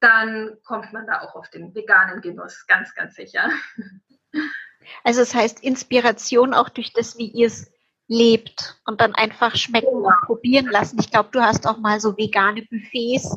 dann 0.00 0.56
kommt 0.64 0.92
man 0.92 1.06
da 1.06 1.22
auch 1.22 1.34
auf 1.34 1.48
den 1.50 1.74
veganen 1.74 2.20
Genuss, 2.20 2.66
ganz, 2.66 2.94
ganz 2.94 3.14
sicher. 3.14 3.50
Also 5.04 5.20
es 5.20 5.30
das 5.30 5.34
heißt 5.34 5.62
Inspiration 5.62 6.54
auch 6.54 6.68
durch 6.68 6.92
das, 6.92 7.18
wie 7.18 7.28
ihr 7.28 7.48
es 7.48 7.70
lebt 8.06 8.80
und 8.86 9.00
dann 9.00 9.14
einfach 9.14 9.54
schmecken 9.54 9.88
und 9.88 10.14
probieren 10.24 10.66
lassen. 10.66 10.98
Ich 10.98 11.10
glaube, 11.10 11.28
du 11.32 11.42
hast 11.42 11.66
auch 11.66 11.78
mal 11.78 12.00
so 12.00 12.16
vegane 12.16 12.62
Buffets 12.62 13.36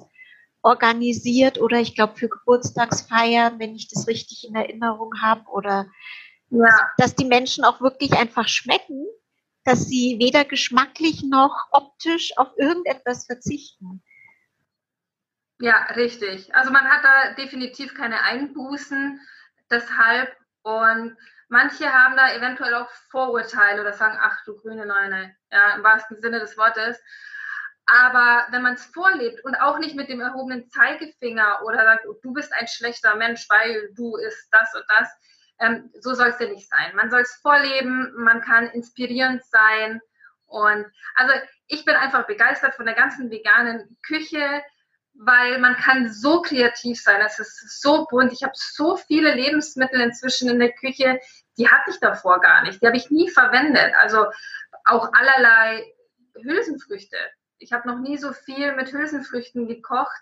organisiert 0.62 1.60
oder 1.60 1.80
ich 1.80 1.96
glaube 1.96 2.15
für 2.15 2.30
Geburtstagsfeiern, 2.30 3.60
wenn 3.60 3.76
ich 3.76 3.89
das 3.89 4.08
richtig 4.08 4.48
in 4.48 4.56
Erinnerung 4.56 5.12
habe 5.22 5.44
oder 5.50 5.88
ja. 6.50 6.70
dass 6.98 7.15
die 7.15 7.26
Menschen 7.26 7.63
auch 7.63 7.82
wirklich 7.82 8.13
einfach 8.13 8.48
schmecken 8.48 9.06
dass 9.63 9.86
sie 9.86 10.17
weder 10.19 10.45
geschmacklich 10.45 11.24
noch 11.24 11.67
optisch 11.71 12.38
auf 12.38 12.50
irgendetwas 12.58 13.26
verzichten. 13.26 14.04
Ja, 15.60 15.84
richtig. 15.95 16.54
Also 16.56 16.71
man 16.71 16.86
hat 16.86 17.04
da 17.04 17.34
definitiv 17.34 17.93
keine 17.93 18.21
Einbußen. 18.24 19.19
Deshalb 19.69 20.36
und 20.63 21.15
manche 21.50 21.91
haben 21.91 22.17
da 22.17 22.34
eventuell 22.34 22.74
auch 22.74 22.89
Vorurteile 23.10 23.82
oder 23.82 23.93
sagen, 23.93 24.17
ach 24.19 24.43
du 24.45 24.56
grüne 24.58 24.86
Neune, 24.86 25.36
ja, 25.52 25.76
im 25.76 25.84
wahrsten 25.84 26.19
Sinne 26.19 26.39
des 26.39 26.58
Wortes. 26.58 27.00
Aber 27.86 28.47
wenn 28.52 28.62
man 28.62 28.74
es 28.74 28.86
vorlebt 28.86 29.43
und 29.43 29.56
auch 29.56 29.78
nicht 29.78 29.95
mit 29.95 30.10
dem 30.10 30.21
erhobenen 30.21 30.69
Zeigefinger 30.69 31.62
oder 31.65 31.84
sagt, 31.84 32.06
du 32.24 32.34
bist 32.34 32.54
ein 32.54 32.67
schlechter 32.67 33.15
Mensch, 33.15 33.45
weil 33.50 33.91
du 33.95 34.15
isst 34.15 34.47
das 34.52 34.74
und 34.74 34.86
das, 34.88 35.10
ähm, 35.62 35.91
so 36.00 36.13
soll 36.13 36.30
es 36.30 36.39
ja 36.39 36.47
nicht 36.47 36.67
sein. 36.67 36.95
Man 36.95 37.10
soll 37.10 37.21
es 37.21 37.39
vorleben, 37.41 38.12
man 38.15 38.41
kann 38.41 38.67
inspirierend 38.71 39.43
sein. 39.45 40.02
Und 40.47 40.86
also 41.15 41.34
ich 41.67 41.86
bin 41.86 41.95
einfach 41.95 42.28
begeistert 42.28 42.76
von 42.76 42.86
der 42.86 42.95
ganzen 42.95 43.30
veganen 43.30 43.97
Küche, 44.06 44.63
weil 45.13 45.60
man 45.60 45.76
kann 45.76 46.12
so 46.12 46.41
kreativ 46.41 47.02
sein. 47.02 47.21
Es 47.21 47.39
ist 47.39 47.82
so 47.82 48.08
bunt. 48.10 48.34
Ich 48.34 48.43
habe 48.43 48.54
so 48.56 48.97
viele 48.97 49.34
Lebensmittel 49.34 50.02
inzwischen 50.02 50.50
in 50.50 50.60
der 50.60 50.74
Küche, 50.74 51.19
die 51.58 51.69
hatte 51.69 51.91
ich 51.91 52.00
davor 52.00 52.41
gar 52.41 52.63
nicht. 52.63 52.82
Die 52.82 52.88
habe 52.88 52.97
ich 52.97 53.12
nie 53.12 53.30
verwendet. 53.30 53.93
Also 54.00 54.26
auch 54.86 55.13
allerlei 55.13 55.86
Hülsenfrüchte. 56.41 57.17
Ich 57.60 57.71
habe 57.71 57.88
noch 57.88 58.00
nie 58.00 58.17
so 58.17 58.34
viel 58.34 58.74
mit 58.76 58.91
Hülsenfrüchten 58.91 59.67
gekocht. 59.67 60.21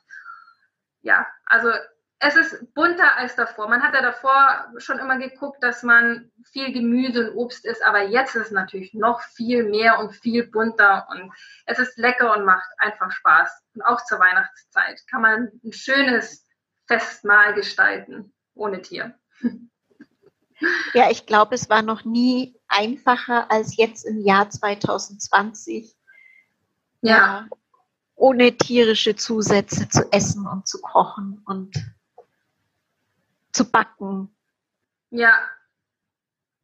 Ja, 1.01 1.25
also 1.45 1.71
es 2.19 2.35
ist 2.35 2.73
bunter 2.73 3.17
als 3.17 3.35
davor. 3.35 3.69
Man 3.69 3.81
hat 3.81 3.93
ja 3.93 4.01
davor 4.01 4.73
schon 4.77 4.99
immer 4.99 5.17
geguckt, 5.17 5.63
dass 5.63 5.83
man 5.83 6.29
viel 6.51 6.73
Gemüse 6.73 7.31
und 7.31 7.37
Obst 7.37 7.65
isst, 7.65 7.83
aber 7.83 8.03
jetzt 8.03 8.35
ist 8.35 8.47
es 8.47 8.51
natürlich 8.51 8.93
noch 8.93 9.21
viel 9.21 9.63
mehr 9.63 9.99
und 9.99 10.11
viel 10.11 10.45
bunter 10.45 11.07
und 11.09 11.31
es 11.65 11.79
ist 11.79 11.97
lecker 11.97 12.35
und 12.35 12.45
macht 12.45 12.67
einfach 12.77 13.11
Spaß. 13.11 13.63
Und 13.75 13.83
auch 13.83 14.03
zur 14.03 14.19
Weihnachtszeit 14.19 15.01
kann 15.09 15.21
man 15.21 15.51
ein 15.63 15.71
schönes 15.71 16.45
Festmahl 16.87 17.53
gestalten, 17.53 18.33
ohne 18.53 18.81
Tier. 18.81 19.17
Ja, 20.93 21.09
ich 21.09 21.25
glaube, 21.25 21.55
es 21.55 21.69
war 21.69 21.81
noch 21.81 22.03
nie 22.03 22.59
einfacher 22.67 23.49
als 23.49 23.77
jetzt 23.77 24.05
im 24.05 24.19
Jahr 24.19 24.49
2020. 24.49 25.95
Ja. 26.99 27.15
ja 27.15 27.49
ohne 28.19 28.57
tierische 28.57 29.15
Zusätze 29.15 29.87
zu 29.87 30.11
essen 30.11 30.45
und 30.45 30.67
zu 30.67 30.81
kochen 30.81 31.41
und 31.45 31.73
zu 33.59 33.69
backen. 33.69 34.33
Ja, 35.09 35.37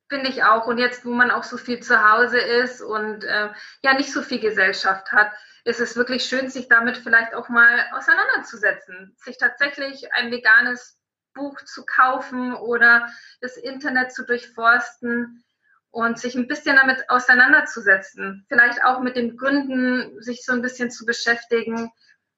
finde 0.08 0.30
ich 0.30 0.44
auch. 0.44 0.66
Und 0.66 0.78
jetzt, 0.78 1.04
wo 1.04 1.12
man 1.12 1.30
auch 1.30 1.44
so 1.44 1.58
viel 1.58 1.82
zu 1.82 2.10
Hause 2.10 2.38
ist 2.40 2.82
und 2.82 3.26
äh, 3.26 3.50
ja 3.82 3.94
nicht 3.96 4.14
so 4.14 4.22
viel 4.22 4.40
Gesellschaft 4.40 5.12
hat, 5.12 5.34
ist 5.66 5.82
es 5.82 5.98
wirklich 5.98 6.24
schön, 6.24 6.50
sich 6.50 6.70
damit 6.70 6.98
vielleicht 6.98 7.34
auch 7.34 7.50
mal 7.50 7.86
auseinanderzusetzen, 7.94 9.14
sich 9.18 9.38
tatsächlich 9.38 10.14
ein 10.14 10.32
veganes 10.32 10.98
Buch 11.34 11.60
zu 11.66 11.86
kaufen 11.86 12.54
oder 12.54 13.10
das 13.42 13.58
Internet 13.58 14.14
zu 14.14 14.26
durchforsten 14.26 15.44
und 15.92 16.18
sich 16.18 16.36
ein 16.36 16.48
bisschen 16.48 16.78
damit 16.78 17.10
auseinanderzusetzen. 17.10 18.46
Vielleicht 18.48 18.86
auch 18.86 19.02
mit 19.02 19.18
den 19.18 19.36
Gründen, 19.36 20.22
sich 20.22 20.46
so 20.46 20.54
ein 20.54 20.62
bisschen 20.62 20.92
zu 20.92 21.06
beschäftigen. 21.06 21.92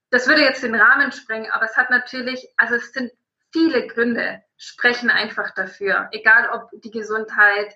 Das 0.10 0.26
würde 0.26 0.42
jetzt 0.42 0.64
den 0.64 0.74
Rahmen 0.74 1.12
sprengen, 1.12 1.52
aber 1.52 1.66
es 1.66 1.78
hat 1.78 1.92
natürlich, 1.92 2.52
also 2.58 2.76
es 2.76 2.92
sind 2.92 3.12
viele 3.52 3.88
Gründe 3.88 4.44
sprechen 4.58 5.10
einfach 5.10 5.54
dafür. 5.54 6.10
Egal 6.12 6.50
ob 6.50 6.70
die 6.82 6.92
Gesundheit, 6.92 7.74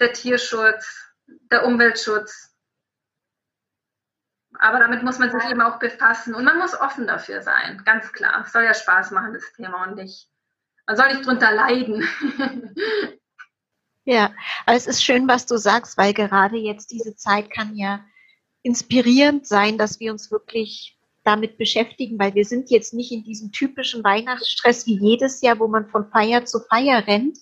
der 0.00 0.12
Tierschutz, 0.12 1.12
der 1.26 1.64
Umweltschutz. 1.66 2.54
Aber 4.58 4.78
damit 4.78 5.02
muss 5.02 5.18
man 5.18 5.30
sich 5.30 5.50
eben 5.50 5.62
auch 5.62 5.78
befassen 5.78 6.34
und 6.34 6.44
man 6.44 6.58
muss 6.58 6.78
offen 6.78 7.06
dafür 7.06 7.40
sein, 7.40 7.82
ganz 7.84 8.12
klar. 8.12 8.42
Es 8.44 8.52
soll 8.52 8.64
ja 8.64 8.74
Spaß 8.74 9.10
machen, 9.12 9.32
das 9.32 9.52
Thema 9.54 9.84
und 9.84 9.96
nicht, 9.96 10.28
man 10.86 10.96
soll 10.96 11.08
nicht 11.08 11.26
drunter 11.26 11.52
leiden. 11.52 12.06
Ja, 14.04 14.34
aber 14.66 14.76
es 14.76 14.88
ist 14.88 15.04
schön, 15.04 15.28
was 15.28 15.46
du 15.46 15.56
sagst, 15.56 15.96
weil 15.96 16.12
gerade 16.12 16.56
jetzt 16.56 16.90
diese 16.90 17.14
Zeit 17.14 17.50
kann 17.50 17.76
ja 17.76 18.04
inspirierend 18.62 19.46
sein, 19.46 19.78
dass 19.78 20.00
wir 20.00 20.10
uns 20.10 20.32
wirklich 20.32 20.98
damit 21.24 21.56
beschäftigen, 21.56 22.18
weil 22.18 22.34
wir 22.34 22.44
sind 22.44 22.70
jetzt 22.70 22.94
nicht 22.94 23.12
in 23.12 23.22
diesem 23.22 23.52
typischen 23.52 24.02
Weihnachtsstress 24.02 24.86
wie 24.86 24.98
jedes 24.98 25.40
Jahr, 25.40 25.58
wo 25.58 25.68
man 25.68 25.88
von 25.88 26.10
Feier 26.10 26.44
zu 26.44 26.60
Feier 26.60 27.06
rennt, 27.06 27.38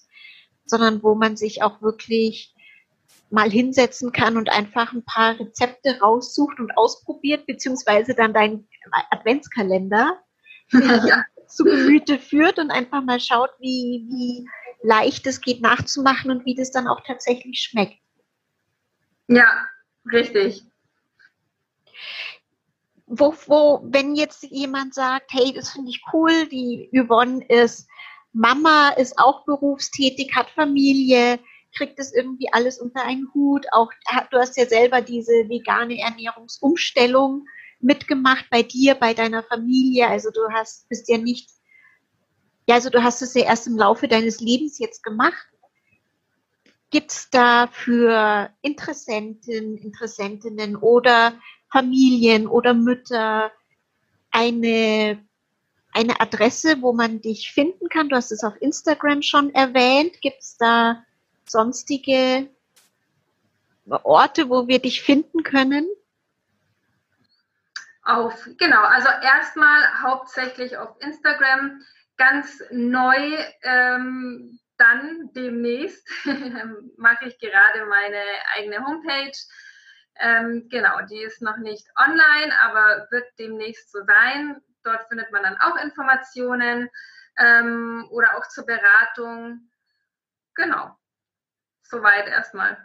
sondern 0.67 1.03
wo 1.03 1.15
man 1.15 1.37
sich 1.37 1.63
auch 1.63 1.81
wirklich 1.81 2.55
mal 3.31 3.51
hinsetzen 3.51 4.13
kann 4.13 4.37
und 4.37 4.51
einfach 4.51 4.93
ein 4.93 5.05
paar 5.05 5.39
Rezepte 5.39 5.99
raussucht 6.01 6.59
und 6.59 6.77
ausprobiert, 6.77 7.47
beziehungsweise 7.47 8.15
dann 8.15 8.33
deinen 8.33 8.69
Adventskalender 9.11 10.19
ja. 10.73 11.25
zu 11.47 11.65
Gemüte 11.65 12.19
führt 12.19 12.59
und 12.59 12.71
einfach 12.71 13.03
mal 13.03 13.21
schaut, 13.21 13.51
wie, 13.61 14.07
wie 14.09 14.49
leicht 14.83 15.27
es 15.27 15.41
geht 15.41 15.61
nachzumachen 15.61 16.31
und 16.31 16.45
wie 16.45 16.55
das 16.55 16.71
dann 16.71 16.89
auch 16.89 17.01
tatsächlich 17.07 17.61
schmeckt. 17.61 17.99
Ja, 19.29 19.47
richtig. 20.11 20.65
Wo, 23.13 23.35
wo, 23.47 23.81
wenn 23.83 24.15
jetzt 24.15 24.45
jemand 24.45 24.95
sagt, 24.95 25.33
hey, 25.33 25.53
das 25.53 25.71
finde 25.71 25.91
ich 25.91 26.01
cool, 26.13 26.47
die 26.47 26.89
Yvonne 26.95 27.45
ist 27.49 27.89
Mama, 28.33 28.91
ist 28.91 29.19
auch 29.19 29.45
berufstätig, 29.45 30.35
hat 30.37 30.49
Familie, 30.51 31.41
kriegt 31.77 31.99
das 31.99 32.13
irgendwie 32.13 32.53
alles 32.53 32.79
unter 32.79 33.03
einen 33.03 33.29
Hut. 33.35 33.67
Auch 33.73 33.91
du 34.31 34.39
hast 34.39 34.57
ja 34.57 34.67
selber 34.67 35.03
diese 35.03 35.49
vegane 35.49 35.99
Ernährungsumstellung 35.99 37.47
mitgemacht 37.81 38.47
bei 38.49 38.63
dir, 38.63 38.95
bei 38.95 39.13
deiner 39.13 39.43
Familie. 39.43 40.07
Also 40.07 40.31
du 40.31 40.41
hast 40.53 40.89
bist 40.89 41.09
ja 41.09 41.19
nicht 41.19 41.51
ja, 42.71 42.77
also 42.77 42.89
du 42.89 43.03
hast 43.03 43.21
es 43.21 43.35
ja 43.35 43.47
erst 43.47 43.67
im 43.67 43.77
Laufe 43.77 44.07
deines 44.07 44.41
Lebens 44.41 44.79
jetzt 44.79 45.03
gemacht. 45.03 45.49
Gibt 46.91 47.11
es 47.11 47.29
da 47.29 47.67
für 47.67 48.51
Interessenten, 48.63 49.77
Interessentinnen 49.77 50.77
oder 50.77 51.35
Familien 51.73 52.47
oder 52.47 52.75
Mütter 52.75 53.53
eine, 54.31 55.25
eine 55.93 56.21
Adresse, 56.21 56.81
wo 56.83 56.93
man 56.93 57.21
dich 57.21 57.53
finden 57.53 57.89
kann? 57.89 58.09
Du 58.09 58.17
hast 58.17 58.33
es 58.33 58.45
auf 58.45 58.55
Instagram 58.61 59.23
schon 59.23 59.55
erwähnt. 59.55 60.21
Gibt 60.21 60.43
es 60.43 60.57
da 60.57 61.05
sonstige 61.47 62.49
Orte, 63.89 64.49
wo 64.49 64.69
wir 64.69 64.81
dich 64.81 65.03
finden 65.03 65.43
können? 65.43 65.87
Auf, 68.03 68.49
genau, 68.59 68.83
also 68.83 69.09
erstmal 69.23 70.03
hauptsächlich 70.03 70.77
auf 70.77 70.97
Instagram 71.01 71.83
ganz 72.17 72.63
neu 72.71 73.37
ähm, 73.63 74.59
dann 74.81 75.31
demnächst 75.35 76.09
mache 76.97 77.27
ich 77.29 77.39
gerade 77.39 77.85
meine 77.87 78.23
eigene 78.57 78.85
Homepage. 78.85 79.37
Ähm, 80.21 80.69
genau, 80.69 81.01
die 81.11 81.23
ist 81.23 81.41
noch 81.41 81.57
nicht 81.57 81.87
online, 81.97 82.53
aber 82.63 83.09
wird 83.11 83.27
demnächst 83.39 83.91
so 83.91 84.01
sein. 84.05 84.61
Dort 84.85 85.09
findet 85.09 85.33
man 85.33 85.43
dann 85.43 85.57
auch 85.61 85.77
Informationen 85.83 86.91
ähm, 87.39 88.07
oder 88.11 88.37
auch 88.37 88.47
zur 88.49 88.67
Beratung. 88.67 89.71
Genau, 90.55 90.95
soweit 91.83 92.29
erstmal. 92.29 92.77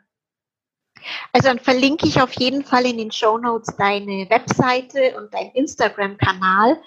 Also 1.34 1.50
dann 1.50 1.60
verlinke 1.60 2.08
ich 2.08 2.22
auf 2.22 2.32
jeden 2.34 2.64
Fall 2.64 2.86
in 2.86 2.98
den 2.98 3.12
Show 3.12 3.38
Notes 3.38 3.76
deine 3.76 4.30
Webseite 4.30 5.18
und 5.18 5.34
deinen 5.34 5.52
Instagram-Kanal. 5.52 6.82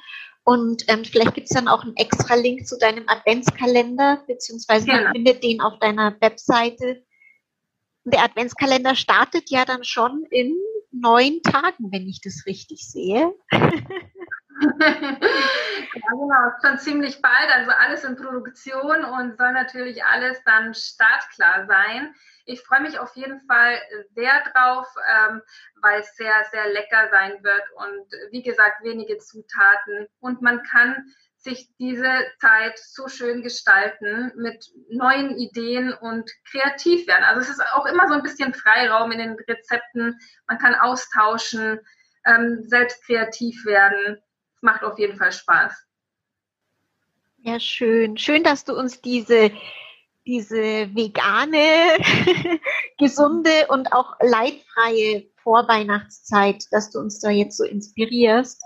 Und 0.44 0.82
ähm, 0.88 1.04
vielleicht 1.04 1.34
gibt 1.34 1.50
es 1.50 1.54
dann 1.54 1.68
auch 1.68 1.82
einen 1.82 1.96
extra 1.96 2.34
Link 2.34 2.66
zu 2.66 2.78
deinem 2.78 3.06
Adventskalender, 3.06 4.22
beziehungsweise 4.26 4.86
genau. 4.86 5.02
man 5.02 5.12
findet 5.12 5.42
den 5.42 5.60
auf 5.60 5.78
deiner 5.78 6.16
Webseite. 6.22 7.04
Der 8.10 8.22
Adventskalender 8.22 8.94
startet 8.94 9.50
ja 9.50 9.64
dann 9.64 9.84
schon 9.84 10.24
in 10.30 10.56
neun 10.90 11.42
Tagen, 11.42 11.92
wenn 11.92 12.08
ich 12.08 12.20
das 12.22 12.44
richtig 12.46 12.88
sehe. 12.88 13.34
ja, 13.50 13.60
genau, 16.10 16.50
schon 16.64 16.78
ziemlich 16.78 17.20
bald, 17.22 17.50
also 17.52 17.70
alles 17.70 18.04
in 18.04 18.16
Produktion 18.16 19.04
und 19.04 19.36
soll 19.36 19.52
natürlich 19.52 20.04
alles 20.04 20.42
dann 20.44 20.74
startklar 20.74 21.66
sein. 21.66 22.14
Ich 22.44 22.62
freue 22.62 22.80
mich 22.80 22.98
auf 22.98 23.14
jeden 23.14 23.40
Fall 23.40 23.78
sehr 24.14 24.42
drauf, 24.52 24.86
ähm, 25.06 25.42
weil 25.82 26.00
es 26.00 26.16
sehr, 26.16 26.34
sehr 26.50 26.72
lecker 26.72 27.08
sein 27.10 27.42
wird 27.44 27.62
und 27.76 28.32
wie 28.32 28.42
gesagt, 28.42 28.82
wenige 28.82 29.18
Zutaten 29.18 30.08
und 30.20 30.40
man 30.42 30.62
kann 30.62 31.12
sich 31.40 31.70
diese 31.78 32.10
Zeit 32.40 32.78
so 32.78 33.08
schön 33.08 33.42
gestalten 33.42 34.32
mit 34.36 34.64
neuen 34.90 35.36
Ideen 35.36 35.92
und 35.92 36.30
kreativ 36.50 37.06
werden. 37.06 37.24
Also 37.24 37.42
es 37.42 37.48
ist 37.48 37.62
auch 37.72 37.86
immer 37.86 38.08
so 38.08 38.14
ein 38.14 38.22
bisschen 38.22 38.54
Freiraum 38.54 39.12
in 39.12 39.18
den 39.18 39.36
Rezepten. 39.48 40.18
Man 40.46 40.58
kann 40.58 40.74
austauschen, 40.74 41.80
ähm, 42.26 42.64
selbst 42.66 43.04
kreativ 43.04 43.64
werden 43.64 44.20
es 44.58 44.62
macht 44.62 44.82
auf 44.82 44.98
jeden 44.98 45.16
Fall 45.16 45.30
Spaß. 45.30 45.72
Ja, 47.42 47.60
schön. 47.60 48.18
Schön, 48.18 48.42
dass 48.42 48.64
du 48.64 48.76
uns 48.76 49.00
diese, 49.00 49.52
diese 50.26 50.92
vegane, 50.96 51.96
gesunde 52.98 53.68
und 53.68 53.92
auch 53.92 54.16
leidfreie 54.20 55.30
Vorweihnachtszeit, 55.36 56.64
dass 56.72 56.90
du 56.90 56.98
uns 56.98 57.20
da 57.20 57.30
jetzt 57.30 57.56
so 57.56 57.64
inspirierst. 57.64 58.60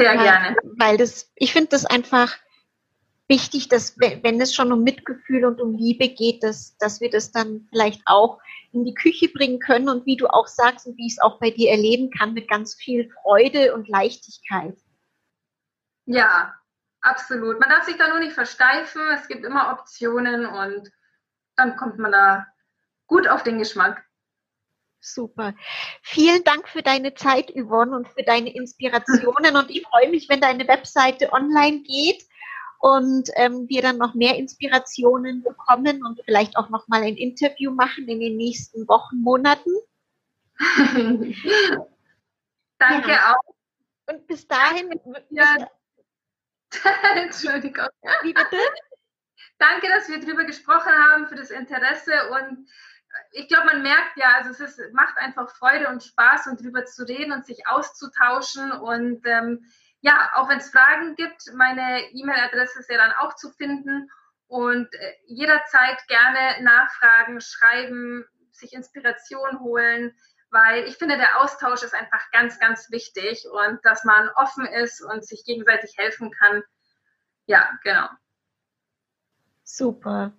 Sehr 0.00 0.16
gerne. 0.16 0.56
Weil 0.78 0.96
das, 0.96 1.30
ich 1.36 1.52
finde 1.52 1.68
das 1.68 1.84
einfach 1.84 2.36
wichtig, 3.28 3.68
dass 3.68 3.98
wenn 3.98 4.40
es 4.40 4.54
schon 4.54 4.72
um 4.72 4.82
Mitgefühl 4.82 5.44
und 5.44 5.60
um 5.60 5.74
Liebe 5.74 6.08
geht, 6.08 6.42
dass, 6.42 6.76
dass 6.78 7.00
wir 7.00 7.10
das 7.10 7.30
dann 7.30 7.68
vielleicht 7.70 8.02
auch 8.06 8.40
in 8.72 8.84
die 8.84 8.94
Küche 8.94 9.28
bringen 9.28 9.60
können 9.60 9.88
und 9.88 10.06
wie 10.06 10.16
du 10.16 10.26
auch 10.26 10.46
sagst 10.46 10.86
und 10.86 10.96
wie 10.96 11.06
ich 11.06 11.14
es 11.14 11.20
auch 11.20 11.38
bei 11.38 11.50
dir 11.50 11.70
erleben 11.70 12.10
kann, 12.10 12.34
mit 12.34 12.48
ganz 12.48 12.74
viel 12.74 13.10
Freude 13.22 13.74
und 13.74 13.88
Leichtigkeit. 13.88 14.76
Ja, 16.06 16.54
absolut. 17.00 17.60
Man 17.60 17.68
darf 17.68 17.84
sich 17.84 17.96
da 17.96 18.08
nur 18.08 18.18
nicht 18.18 18.32
versteifen. 18.32 19.02
Es 19.14 19.28
gibt 19.28 19.44
immer 19.44 19.72
Optionen 19.72 20.46
und 20.46 20.90
dann 21.56 21.76
kommt 21.76 21.98
man 21.98 22.12
da 22.12 22.46
gut 23.06 23.28
auf 23.28 23.42
den 23.42 23.58
Geschmack. 23.58 24.04
Super. 25.00 25.54
Vielen 26.02 26.44
Dank 26.44 26.68
für 26.68 26.82
deine 26.82 27.14
Zeit, 27.14 27.50
Yvonne, 27.50 27.96
und 27.96 28.08
für 28.08 28.22
deine 28.22 28.54
Inspirationen. 28.54 29.56
Und 29.56 29.70
ich 29.70 29.82
freue 29.82 30.10
mich, 30.10 30.28
wenn 30.28 30.40
deine 30.40 30.68
Webseite 30.68 31.32
online 31.32 31.80
geht 31.82 32.22
und 32.80 33.30
ähm, 33.36 33.66
wir 33.68 33.82
dann 33.82 33.98
noch 33.98 34.14
mehr 34.14 34.36
Inspirationen 34.36 35.42
bekommen 35.42 36.04
und 36.04 36.20
vielleicht 36.24 36.56
auch 36.56 36.68
noch 36.68 36.86
mal 36.88 37.02
ein 37.02 37.16
Interview 37.16 37.72
machen 37.72 38.08
in 38.08 38.20
den 38.20 38.36
nächsten 38.36 38.86
Wochen, 38.88 39.20
Monaten. 39.20 39.70
Danke 42.78 43.10
ja. 43.10 43.34
auch. 43.34 43.54
Und 44.12 44.26
bis 44.26 44.46
dahin. 44.46 44.90
Ja. 45.30 45.70
Entschuldigung. 47.16 47.88
Wie 48.22 48.32
bitte? 48.32 48.56
Danke, 49.58 49.88
dass 49.88 50.08
wir 50.08 50.20
darüber 50.20 50.44
gesprochen 50.44 50.92
haben, 50.92 51.26
für 51.26 51.36
das 51.36 51.50
Interesse 51.50 52.12
und 52.30 52.66
ich 53.32 53.48
glaube, 53.48 53.66
man 53.66 53.82
merkt 53.82 54.16
ja, 54.16 54.36
also 54.36 54.50
es 54.50 54.60
ist, 54.60 54.92
macht 54.92 55.16
einfach 55.18 55.50
Freude 55.50 55.88
und 55.88 56.02
Spaß, 56.02 56.46
und 56.46 56.60
darüber 56.60 56.84
zu 56.84 57.06
reden 57.06 57.32
und 57.32 57.44
sich 57.46 57.66
auszutauschen 57.66 58.72
und 58.72 59.26
ähm, 59.26 59.64
ja, 60.00 60.30
auch 60.34 60.48
wenn 60.48 60.58
es 60.58 60.70
Fragen 60.70 61.14
gibt, 61.14 61.42
meine 61.54 62.10
E-Mail-Adresse 62.12 62.80
ist 62.80 62.90
ja 62.90 62.96
dann 62.96 63.12
auch 63.18 63.34
zu 63.34 63.50
finden 63.50 64.10
und 64.46 64.92
äh, 64.94 65.12
jederzeit 65.26 65.98
gerne 66.08 66.62
nachfragen, 66.62 67.40
schreiben, 67.40 68.24
sich 68.50 68.72
Inspiration 68.72 69.60
holen, 69.60 70.16
weil 70.50 70.84
ich 70.84 70.96
finde, 70.96 71.16
der 71.16 71.40
Austausch 71.40 71.82
ist 71.82 71.94
einfach 71.94 72.30
ganz, 72.32 72.58
ganz 72.58 72.90
wichtig 72.90 73.46
und 73.50 73.84
dass 73.84 74.04
man 74.04 74.28
offen 74.30 74.66
ist 74.66 75.02
und 75.02 75.24
sich 75.24 75.44
gegenseitig 75.44 75.96
helfen 75.96 76.30
kann. 76.32 76.62
Ja, 77.46 77.78
genau. 77.84 78.08
Super. 79.62 80.32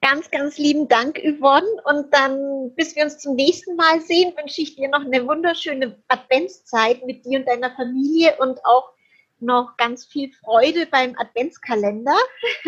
Ganz, 0.00 0.30
ganz 0.30 0.58
lieben 0.58 0.88
Dank, 0.88 1.18
Yvonne. 1.18 1.66
Und 1.84 2.14
dann, 2.14 2.72
bis 2.76 2.94
wir 2.94 3.04
uns 3.04 3.18
zum 3.18 3.34
nächsten 3.34 3.74
Mal 3.76 4.00
sehen, 4.00 4.32
wünsche 4.36 4.62
ich 4.62 4.76
dir 4.76 4.88
noch 4.88 5.04
eine 5.04 5.26
wunderschöne 5.26 6.00
Adventszeit 6.08 7.04
mit 7.04 7.24
dir 7.24 7.40
und 7.40 7.48
deiner 7.48 7.74
Familie 7.74 8.36
und 8.38 8.64
auch 8.64 8.92
noch 9.40 9.76
ganz 9.76 10.06
viel 10.06 10.32
Freude 10.32 10.86
beim 10.86 11.14
Adventskalender 11.18 12.16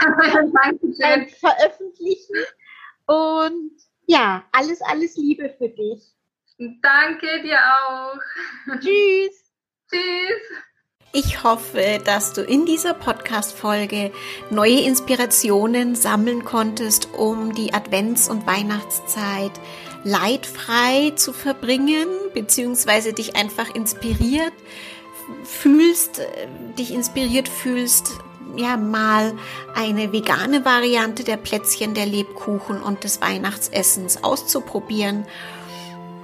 beim 0.00 1.28
Veröffentlichen. 1.28 2.36
Und 3.06 3.72
ja, 4.06 4.44
alles, 4.52 4.80
alles 4.82 5.16
Liebe 5.16 5.54
für 5.58 5.68
dich. 5.68 6.02
Danke 6.82 7.42
dir 7.42 7.58
auch. 7.58 8.18
Tschüss. 8.80 9.52
Tschüss. 9.90 10.64
Ich 11.12 11.42
hoffe, 11.42 12.00
dass 12.04 12.34
du 12.34 12.42
in 12.42 12.66
dieser 12.66 12.92
Podcast-Folge 12.92 14.12
neue 14.50 14.80
Inspirationen 14.80 15.94
sammeln 15.94 16.44
konntest, 16.44 17.08
um 17.16 17.54
die 17.54 17.72
Advents- 17.72 18.28
und 18.28 18.46
Weihnachtszeit 18.46 19.52
leidfrei 20.04 21.12
zu 21.16 21.32
verbringen, 21.32 22.08
beziehungsweise 22.34 23.14
dich 23.14 23.36
einfach 23.36 23.74
inspiriert 23.74 24.52
fühlst, 25.44 26.20
dich 26.78 26.92
inspiriert 26.92 27.48
fühlst, 27.48 28.10
ja, 28.56 28.76
mal 28.76 29.34
eine 29.74 30.12
vegane 30.12 30.66
Variante 30.66 31.24
der 31.24 31.36
Plätzchen, 31.38 31.94
der 31.94 32.06
Lebkuchen 32.06 32.82
und 32.82 33.04
des 33.04 33.22
Weihnachtsessens 33.22 34.22
auszuprobieren. 34.24 35.26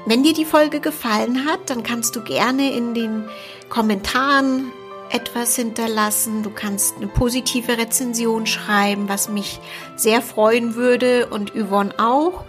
Wenn 0.06 0.22
dir 0.22 0.34
die 0.34 0.44
Folge 0.44 0.80
gefallen 0.80 1.46
hat, 1.46 1.70
dann 1.70 1.82
kannst 1.82 2.14
du 2.16 2.22
gerne 2.22 2.74
in 2.74 2.92
den 2.92 3.24
Kommentaren 3.68 4.72
etwas 5.10 5.56
hinterlassen. 5.56 6.42
Du 6.42 6.50
kannst 6.50 6.96
eine 6.96 7.06
positive 7.06 7.78
Rezension 7.78 8.46
schreiben, 8.46 9.08
was 9.08 9.28
mich 9.28 9.60
sehr 9.96 10.22
freuen 10.22 10.74
würde 10.74 11.26
und 11.26 11.52
Yvonne 11.54 11.94
auch. 11.98 12.44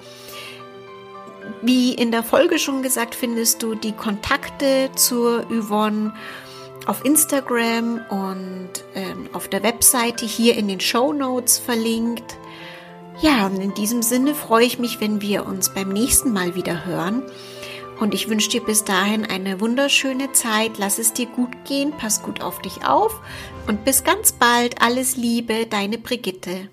Wie 1.61 1.93
in 1.93 2.11
der 2.11 2.24
Folge 2.24 2.57
schon 2.57 2.82
gesagt, 2.82 3.13
findest 3.13 3.61
du 3.61 3.76
die 3.76 3.91
Kontakte 3.91 4.89
zur 4.95 5.45
Yvonne 5.51 6.13
auf 6.86 7.03
Instagram 7.03 8.01
und 8.09 8.70
ähm, 8.93 9.30
auf 9.34 9.47
der 9.47 9.63
Webseite 9.63 10.26
hier 10.26 10.55
in 10.55 10.68
den 10.68 10.80
Show 10.80 11.13
Notes 11.13 11.57
verlinkt. 11.57 12.38
Ja, 13.22 13.45
und 13.47 13.59
in 13.59 13.74
diesem 13.74 14.01
Sinne 14.01 14.36
freue 14.36 14.66
ich 14.66 14.78
mich, 14.78 14.99
wenn 14.99 15.22
wir 15.22 15.45
uns 15.45 15.70
beim 15.70 15.89
nächsten 15.89 16.34
Mal 16.34 16.55
wieder 16.55 16.86
hören. 16.86 17.24
Und 18.00 18.14
ich 18.14 18.30
wünsche 18.30 18.50
dir 18.50 18.64
bis 18.64 18.84
dahin 18.84 19.26
eine 19.26 19.62
wunderschöne 19.62 20.32
Zeit. 20.34 20.78
Lass 20.78 21.00
es 21.00 21.14
dir 21.14 21.28
gut 21.28 21.66
gehen, 21.66 21.91
pass 21.91 22.22
gut 22.22 22.41
auf 22.41 22.62
dich 22.62 22.86
auf 22.86 23.22
und 23.68 23.86
bis 23.86 24.04
ganz 24.04 24.34
bald. 24.34 24.82
Alles 24.82 25.16
Liebe, 25.16 25.66
deine 25.66 25.98
Brigitte. 25.98 26.70